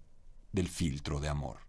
del 0.52 0.68
filtro 0.68 1.18
de 1.18 1.28
amor. 1.28 1.66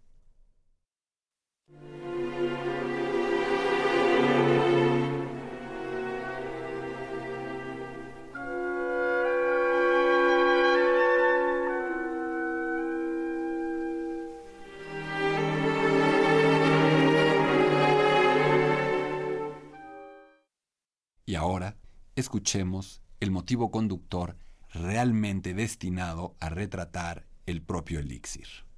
Ahora 21.49 21.77
escuchemos 22.15 23.01
el 23.19 23.31
motivo 23.31 23.71
conductor 23.71 24.38
realmente 24.71 25.55
destinado 25.55 26.35
a 26.39 26.49
retratar 26.49 27.25
el 27.47 27.63
propio 27.63 27.99
elixir. 27.99 28.68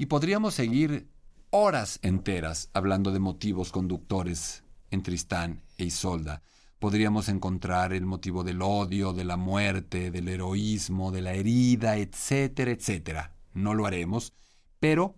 Y 0.00 0.06
podríamos 0.06 0.54
seguir 0.54 1.10
horas 1.50 1.98
enteras 2.00 2.70
hablando 2.72 3.12
de 3.12 3.18
motivos 3.18 3.70
conductores 3.70 4.64
en 4.90 5.02
Tristán 5.02 5.62
e 5.76 5.84
Isolda. 5.84 6.40
Podríamos 6.78 7.28
encontrar 7.28 7.92
el 7.92 8.06
motivo 8.06 8.42
del 8.42 8.62
odio, 8.62 9.12
de 9.12 9.24
la 9.24 9.36
muerte, 9.36 10.10
del 10.10 10.28
heroísmo, 10.28 11.12
de 11.12 11.20
la 11.20 11.34
herida, 11.34 11.98
etcétera, 11.98 12.70
etcétera. 12.70 13.36
No 13.52 13.74
lo 13.74 13.84
haremos, 13.84 14.32
pero 14.78 15.16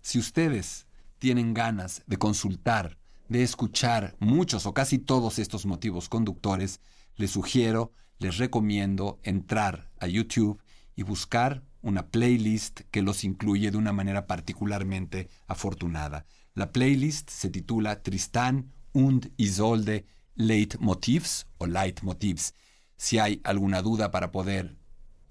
si 0.00 0.20
ustedes 0.20 0.86
tienen 1.18 1.52
ganas 1.52 2.04
de 2.06 2.16
consultar, 2.16 3.00
de 3.28 3.42
escuchar 3.42 4.14
muchos 4.20 4.64
o 4.66 4.74
casi 4.74 5.00
todos 5.00 5.40
estos 5.40 5.66
motivos 5.66 6.08
conductores, 6.08 6.80
les 7.16 7.32
sugiero, 7.32 7.90
les 8.20 8.38
recomiendo 8.38 9.18
entrar 9.24 9.90
a 9.98 10.06
YouTube 10.06 10.62
y 10.96 11.02
buscar 11.02 11.62
una 11.82 12.08
playlist 12.08 12.80
que 12.90 13.02
los 13.02 13.24
incluye 13.24 13.70
de 13.70 13.76
una 13.76 13.92
manera 13.92 14.26
particularmente 14.26 15.28
afortunada. 15.46 16.26
La 16.54 16.72
playlist 16.72 17.30
se 17.30 17.50
titula 17.50 18.02
Tristán 18.02 18.72
und 18.92 19.32
Isolde 19.36 20.06
Leitmotivs 20.34 21.46
o 21.58 21.66
Leitmotivs. 21.66 22.54
Si 22.96 23.18
hay 23.18 23.40
alguna 23.44 23.82
duda 23.82 24.10
para 24.10 24.30
poder 24.30 24.76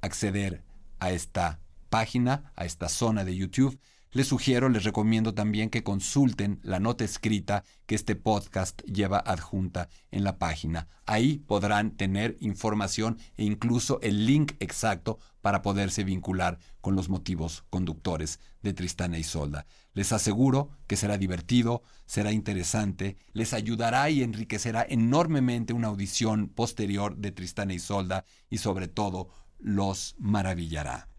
acceder 0.02 0.64
a 1.00 1.12
esta 1.12 1.60
página, 1.90 2.52
a 2.56 2.66
esta 2.66 2.90
zona 2.90 3.24
de 3.24 3.36
YouTube, 3.36 3.80
Les 4.16 4.28
sugiero, 4.28 4.70
les 4.70 4.84
recomiendo 4.84 5.34
también 5.34 5.72
que 5.72 5.82
consulten 5.82 6.60
la 6.62 6.80
nota 6.80 7.04
escrita 7.04 7.64
que 7.88 7.96
este 7.96 8.16
podcast 8.16 8.80
lleva 8.84 9.18
adjunta 9.18 9.90
en 10.12 10.24
la 10.24 10.38
página. 10.38 10.88
Ahí 11.08 11.40
podrán 11.40 11.98
tener 11.98 12.38
información 12.40 13.18
e 13.38 13.44
incluso 13.44 14.00
el 14.02 14.28
link 14.28 14.52
exacto 14.60 15.18
para 15.42 15.64
poderse 15.64 16.04
vincular 16.04 16.60
con 16.80 16.96
los 16.96 17.10
motivos 17.10 17.64
conductores 17.72 18.40
de 18.62 18.74
Tristán 18.74 19.16
e 19.16 19.20
Isolda. 19.20 19.66
Les 19.96 20.12
aseguro 20.12 20.70
que 20.86 20.96
será 20.96 21.18
divertido, 21.18 21.82
será 22.06 22.32
interesante, 22.32 23.18
les 23.34 23.52
ayudará 23.52 24.12
y 24.12 24.22
enriquecerá 24.22 24.86
enormemente 24.88 25.74
una 25.74 25.88
audición 25.88 26.50
posterior 26.50 27.18
de 27.18 27.32
Tristán 27.32 27.72
e 27.72 27.76
Isolda 27.76 28.26
y 28.52 28.60
sobre 28.60 28.88
todo 28.88 29.30
los 29.58 30.16
maravillará. 30.20 31.13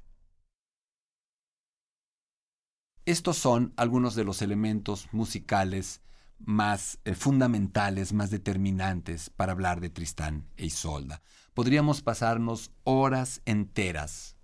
Estos 3.06 3.36
son 3.36 3.74
algunos 3.76 4.14
de 4.14 4.24
los 4.24 4.40
elementos 4.40 5.08
musicales 5.12 6.00
más 6.38 6.98
eh, 7.04 7.14
fundamentales, 7.14 8.14
más 8.14 8.30
determinantes 8.30 9.28
para 9.28 9.52
hablar 9.52 9.82
de 9.82 9.90
Tristán 9.90 10.46
e 10.56 10.64
Isolda. 10.64 11.20
Podríamos 11.52 12.00
pasarnos 12.00 12.70
horas 12.82 13.42
enteras 13.44 14.36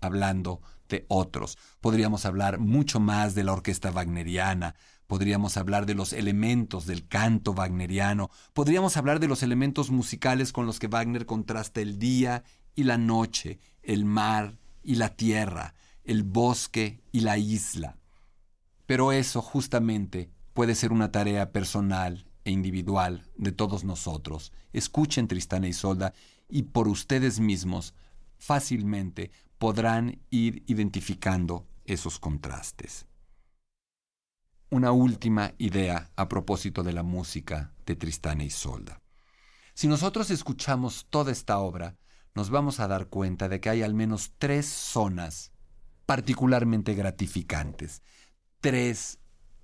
hablando 0.00 0.62
de 0.88 1.04
otros. 1.08 1.58
Podríamos 1.82 2.24
hablar 2.24 2.58
mucho 2.58 3.00
más 3.00 3.34
de 3.34 3.44
la 3.44 3.52
orquesta 3.52 3.90
wagneriana, 3.90 4.76
podríamos 5.06 5.58
hablar 5.58 5.84
de 5.84 5.94
los 5.94 6.14
elementos 6.14 6.86
del 6.86 7.06
canto 7.06 7.52
wagneriano, 7.52 8.30
podríamos 8.54 8.96
hablar 8.96 9.20
de 9.20 9.28
los 9.28 9.42
elementos 9.42 9.90
musicales 9.90 10.52
con 10.52 10.64
los 10.64 10.78
que 10.78 10.88
Wagner 10.88 11.26
contrasta 11.26 11.82
el 11.82 11.98
día 11.98 12.44
y 12.74 12.84
la 12.84 12.96
noche, 12.96 13.58
el 13.82 14.06
mar 14.06 14.58
y 14.82 14.94
la 14.94 15.10
tierra, 15.10 15.74
el 16.02 16.22
bosque 16.22 17.02
y 17.12 17.20
la 17.20 17.36
isla. 17.36 17.98
Pero 18.86 19.12
eso 19.12 19.42
justamente 19.42 20.30
puede 20.52 20.74
ser 20.74 20.92
una 20.92 21.12
tarea 21.12 21.52
personal 21.52 22.26
e 22.44 22.50
individual 22.50 23.28
de 23.36 23.52
todos 23.52 23.84
nosotros. 23.84 24.52
Escuchen 24.72 25.28
Tristán 25.28 25.64
e 25.64 25.68
Isolda 25.68 26.14
y 26.48 26.62
por 26.62 26.88
ustedes 26.88 27.40
mismos 27.40 27.94
fácilmente 28.38 29.30
podrán 29.58 30.20
ir 30.30 30.62
identificando 30.66 31.66
esos 31.84 32.18
contrastes. 32.18 33.06
Una 34.70 34.92
última 34.92 35.52
idea 35.58 36.10
a 36.16 36.28
propósito 36.28 36.82
de 36.82 36.92
la 36.92 37.02
música 37.02 37.72
de 37.84 37.96
Tristán 37.96 38.40
e 38.40 38.46
Isolda. 38.46 39.02
Si 39.74 39.88
nosotros 39.88 40.30
escuchamos 40.30 41.06
toda 41.10 41.32
esta 41.32 41.58
obra, 41.58 41.96
nos 42.34 42.50
vamos 42.50 42.80
a 42.80 42.88
dar 42.88 43.08
cuenta 43.08 43.48
de 43.48 43.60
que 43.60 43.70
hay 43.70 43.82
al 43.82 43.94
menos 43.94 44.32
tres 44.38 44.66
zonas 44.66 45.52
particularmente 46.06 46.94
gratificantes 46.94 48.02
tres 48.66 49.20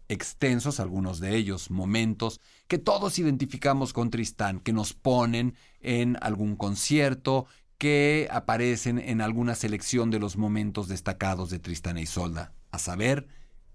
extensos, 0.06 0.78
algunos 0.78 1.18
de 1.18 1.34
ellos 1.34 1.72
momentos, 1.72 2.40
que 2.68 2.78
todos 2.78 3.18
identificamos 3.18 3.92
con 3.92 4.10
Tristán, 4.10 4.60
que 4.60 4.72
nos 4.72 4.94
ponen 4.94 5.56
en 5.80 6.16
algún 6.20 6.54
concierto, 6.54 7.46
que 7.78 8.28
aparecen 8.30 9.00
en 9.00 9.20
alguna 9.20 9.56
selección 9.56 10.12
de 10.12 10.20
los 10.20 10.36
momentos 10.36 10.86
destacados 10.86 11.50
de 11.50 11.58
Tristán 11.58 11.98
e 11.98 12.02
Isolda, 12.02 12.52
a 12.70 12.78
saber, 12.78 13.26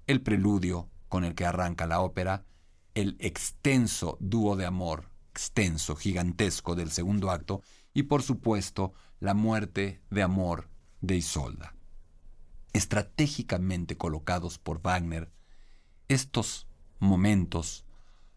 el 0.05 0.21
preludio 0.21 0.89
con 1.09 1.25
el 1.25 1.36
que 1.36 1.45
arranca 1.45 1.88
la 1.88 1.99
ópera, 1.99 2.45
el 2.95 3.17
extenso 3.19 4.17
dúo 4.21 4.55
de 4.55 4.65
amor, 4.65 5.11
extenso, 5.32 5.97
gigantesco 5.97 6.73
del 6.73 6.89
segundo 6.89 7.32
acto, 7.32 7.63
y 7.93 8.03
por 8.03 8.23
supuesto, 8.23 8.93
la 9.19 9.34
muerte 9.34 9.99
de 10.09 10.23
amor 10.23 10.69
de 11.01 11.17
Isolda 11.17 11.76
estratégicamente 12.74 13.97
colocados 13.97 14.57
por 14.57 14.82
Wagner, 14.82 15.32
estos 16.07 16.68
momentos 16.99 17.86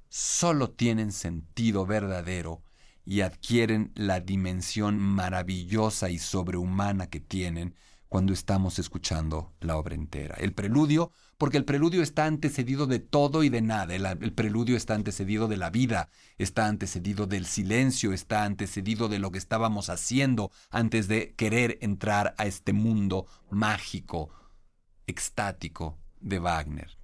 solo 0.08 0.70
tienen 0.70 1.12
sentido 1.12 1.86
verdadero 1.86 2.62
y 3.04 3.22
adquieren 3.22 3.92
la 3.94 4.20
dimensión 4.20 4.98
maravillosa 4.98 6.10
y 6.10 6.18
sobrehumana 6.18 7.08
que 7.08 7.20
tienen 7.20 7.74
cuando 8.08 8.32
estamos 8.32 8.78
escuchando 8.78 9.52
la 9.60 9.76
obra 9.76 9.94
entera. 9.94 10.34
El 10.36 10.52
preludio, 10.52 11.12
porque 11.40 11.56
el 11.56 11.64
preludio 11.64 12.02
está 12.02 12.26
antecedido 12.26 12.86
de 12.86 12.98
todo 12.98 13.42
y 13.42 13.48
de 13.48 13.62
nada. 13.62 13.94
El, 13.94 14.04
el, 14.04 14.34
preludio 14.34 14.76
está 14.76 14.94
antecedido 14.94 15.48
de 15.48 15.56
la 15.56 15.70
vida, 15.70 16.10
está 16.36 16.66
antecedido 16.66 17.26
del 17.26 17.46
silencio, 17.46 18.12
está 18.12 18.44
antecedido 18.44 19.08
de 19.08 19.20
lo 19.20 19.30
que 19.32 19.38
estábamos 19.38 19.88
haciendo 19.88 20.50
antes 20.68 21.08
de 21.08 21.32
querer 21.36 21.78
entrar 21.80 22.34
a 22.36 22.44
este 22.44 22.74
mundo 22.74 23.24
mágico, 23.48 24.28
extático 25.06 25.98
de 26.20 26.40
Wagner. 26.40 26.98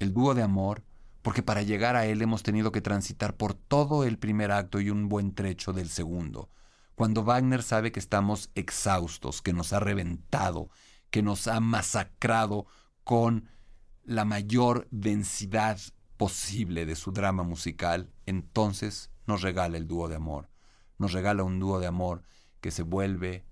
El 0.00 0.12
dúo 0.12 0.34
de 0.34 0.42
amor, 0.42 0.84
porque 1.22 1.42
para 1.42 1.62
llegar 1.62 1.96
a 1.96 2.04
él 2.04 2.20
hemos 2.20 2.42
tenido 2.42 2.72
que 2.72 2.82
transitar 2.82 3.38
por 3.38 3.54
todo 3.54 4.04
el 4.04 4.18
primer 4.18 4.52
acto 4.52 4.82
y 4.82 4.90
un 4.90 5.08
buen 5.08 5.34
trecho 5.34 5.72
del 5.72 5.88
segundo 5.88 6.50
cuando 6.94 7.24
Wagner 7.24 7.62
sabe 7.62 7.92
que 7.92 8.00
estamos 8.00 8.50
exhaustos, 8.54 9.42
que 9.42 9.52
nos 9.52 9.74
ha 9.74 9.80
reventado, 9.80 10.70
que 11.10 11.22
nos 11.22 11.46
ha 11.46 11.60
masacrado 11.60 12.66
con 13.06 13.48
la 14.02 14.24
mayor 14.24 14.88
densidad 14.90 15.78
posible 16.16 16.86
de 16.86 16.96
su 16.96 17.12
drama 17.12 17.44
musical, 17.44 18.10
entonces 18.26 19.12
nos 19.28 19.42
regala 19.42 19.76
el 19.76 19.86
dúo 19.86 20.08
de 20.08 20.16
amor. 20.16 20.50
Nos 20.98 21.12
regala 21.12 21.44
un 21.44 21.60
dúo 21.60 21.78
de 21.78 21.86
amor 21.86 22.24
que 22.60 22.72
se 22.72 22.82
vuelve 22.82 23.46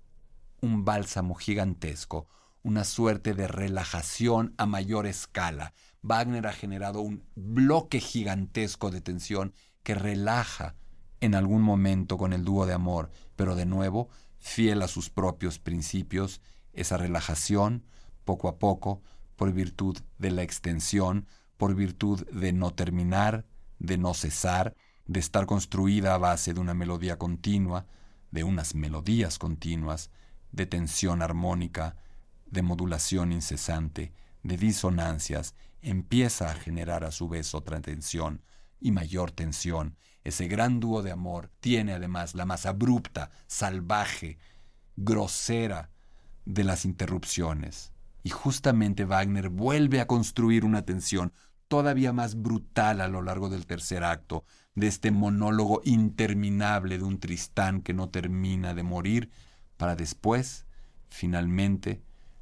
un 0.59 0.83
bálsamo 0.83 1.35
gigantesco, 1.35 2.27
una 2.63 2.83
suerte 2.83 3.33
de 3.33 3.47
relajación 3.47 4.53
a 4.57 4.65
mayor 4.65 5.07
escala. 5.07 5.73
Wagner 6.01 6.47
ha 6.47 6.51
generado 6.51 6.99
un 6.99 7.23
bloque 7.35 8.01
gigantesco 8.01 8.91
de 8.91 8.99
tensión 8.99 9.53
que 9.83 9.95
relaja 9.95 10.75
en 11.21 11.33
algún 11.33 11.61
momento 11.61 12.17
con 12.17 12.33
el 12.33 12.43
dúo 12.43 12.65
de 12.65 12.73
amor, 12.73 13.09
pero 13.37 13.55
de 13.55 13.65
nuevo, 13.65 14.09
fiel 14.37 14.81
a 14.81 14.89
sus 14.89 15.09
propios 15.09 15.59
principios, 15.59 16.41
esa 16.73 16.97
relajación, 16.97 17.85
poco 18.25 18.49
a 18.49 18.59
poco, 18.59 19.01
por 19.35 19.51
virtud 19.51 19.97
de 20.17 20.31
la 20.31 20.43
extensión, 20.43 21.27
por 21.57 21.75
virtud 21.75 22.27
de 22.29 22.53
no 22.53 22.73
terminar, 22.73 23.45
de 23.79 23.97
no 23.97 24.13
cesar, 24.13 24.75
de 25.05 25.19
estar 25.19 25.45
construida 25.45 26.15
a 26.15 26.17
base 26.17 26.53
de 26.53 26.59
una 26.59 26.73
melodía 26.73 27.17
continua, 27.17 27.85
de 28.31 28.43
unas 28.43 28.75
melodías 28.75 29.37
continuas, 29.37 30.09
de 30.51 30.65
tensión 30.65 31.21
armónica, 31.21 31.95
de 32.45 32.61
modulación 32.61 33.31
incesante, 33.31 34.13
de 34.43 34.57
disonancias, 34.57 35.55
empieza 35.81 36.49
a 36.49 36.55
generar 36.55 37.03
a 37.03 37.11
su 37.11 37.27
vez 37.29 37.53
otra 37.53 37.81
tensión 37.81 38.41
y 38.79 38.91
mayor 38.91 39.31
tensión, 39.31 39.97
ese 40.25 40.47
gran 40.47 40.79
dúo 40.79 41.03
de 41.03 41.11
amor 41.11 41.51
tiene 41.59 41.93
además 41.93 42.33
la 42.33 42.45
más 42.45 42.65
abrupta, 42.65 43.29
salvaje, 43.45 44.39
grosera 44.95 45.91
de 46.45 46.63
las 46.63 46.83
interrupciones. 46.83 47.93
Y 48.25 48.31
justamente 48.31 49.05
Wagner 49.05 49.49
vuelve 49.49 50.01
a 50.01 50.07
construir 50.07 50.65
una 50.65 50.81
tensión 50.81 51.31
todavía 51.67 52.11
más 52.11 52.41
brutal 52.41 52.99
a 53.01 53.07
lo 53.07 53.21
largo 53.21 53.49
del 53.49 53.67
tercer 53.67 54.03
acto, 54.03 54.45
de 54.73 54.87
este 54.87 55.11
monólogo 55.11 55.83
interminable 55.85 56.97
de 56.97 57.03
un 57.03 57.19
Tristán 57.19 57.83
que 57.83 57.93
no 57.93 58.09
termina 58.09 58.73
de 58.73 58.81
morir, 58.81 59.29
para 59.77 59.95
después, 59.95 60.65
finalmente, 61.07 62.01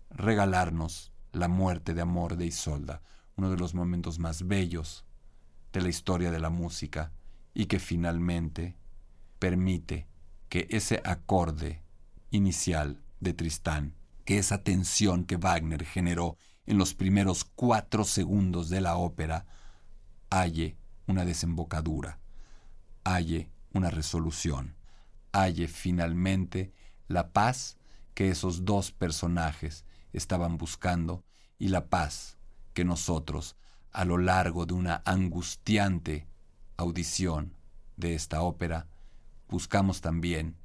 regalarnos 0.09 1.11
la 1.33 1.49
muerte 1.49 1.93
de 1.93 1.99
amor 1.99 2.37
de 2.37 2.45
Isolda, 2.45 3.01
uno 3.35 3.49
de 3.49 3.57
los 3.57 3.73
momentos 3.73 4.19
más 4.19 4.47
bellos 4.47 5.03
de 5.73 5.81
la 5.81 5.89
historia 5.89 6.31
de 6.31 6.39
la 6.39 6.49
música 6.49 7.11
y 7.53 7.65
que 7.65 7.79
finalmente 7.79 8.77
permite 9.37 10.07
que 10.47 10.65
ese 10.69 11.01
acorde 11.03 11.81
inicial 12.31 13.03
de 13.19 13.33
Tristán, 13.33 13.95
que 14.25 14.37
esa 14.37 14.63
tensión 14.63 15.25
que 15.25 15.37
Wagner 15.37 15.85
generó 15.85 16.37
en 16.65 16.77
los 16.77 16.93
primeros 16.93 17.43
cuatro 17.43 18.05
segundos 18.05 18.69
de 18.69 18.81
la 18.81 18.95
ópera, 18.95 19.45
halle 20.29 20.77
una 21.07 21.25
desembocadura, 21.25 22.19
halle 23.03 23.51
una 23.73 23.89
resolución, 23.89 24.75
halle 25.33 25.67
finalmente 25.67 26.71
la 27.07 27.33
paz 27.33 27.77
que 28.13 28.29
esos 28.29 28.65
dos 28.65 28.91
personajes 28.91 29.85
estaban 30.13 30.57
buscando 30.57 31.23
y 31.57 31.69
la 31.69 31.87
paz 31.89 32.37
que 32.73 32.85
nosotros, 32.85 33.55
a 33.91 34.05
lo 34.05 34.17
largo 34.17 34.65
de 34.65 34.73
una 34.73 35.01
angustiante 35.05 36.27
audición 36.77 37.57
de 37.97 38.15
esta 38.15 38.41
ópera, 38.41 38.87
buscamos 39.49 40.01
también 40.01 40.57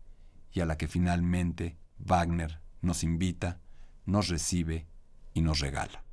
y 0.52 0.60
a 0.60 0.66
la 0.66 0.76
que 0.76 0.88
finalmente 0.88 1.76
Wagner 1.98 2.60
nos 2.80 3.02
invita, 3.02 3.60
nos 4.06 4.28
recibe 4.28 4.86
y 5.34 5.42
nos 5.42 5.60
regala. 5.60 6.04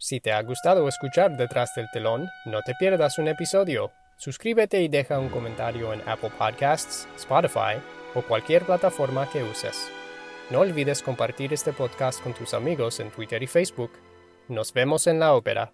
Si 0.00 0.20
te 0.20 0.32
ha 0.32 0.40
gustado 0.42 0.86
escuchar 0.86 1.36
detrás 1.36 1.70
del 1.74 1.88
telón, 1.92 2.28
no 2.46 2.62
te 2.62 2.74
pierdas 2.78 3.18
un 3.18 3.28
episodio. 3.28 3.90
Suscríbete 4.16 4.80
y 4.82 4.88
deja 4.88 5.18
un 5.18 5.28
comentario 5.28 5.92
en 5.92 6.00
Apple 6.08 6.30
Podcasts, 6.38 7.08
Spotify 7.16 7.80
o 8.14 8.22
cualquier 8.22 8.64
plataforma 8.64 9.28
que 9.30 9.42
uses. 9.42 9.90
No 10.50 10.60
olvides 10.60 11.02
compartir 11.02 11.52
este 11.52 11.72
podcast 11.72 12.22
con 12.22 12.32
tus 12.32 12.54
amigos 12.54 13.00
en 13.00 13.10
Twitter 13.10 13.42
y 13.42 13.46
Facebook. 13.46 13.92
Nos 14.48 14.72
vemos 14.72 15.06
en 15.06 15.18
la 15.18 15.34
ópera. 15.34 15.72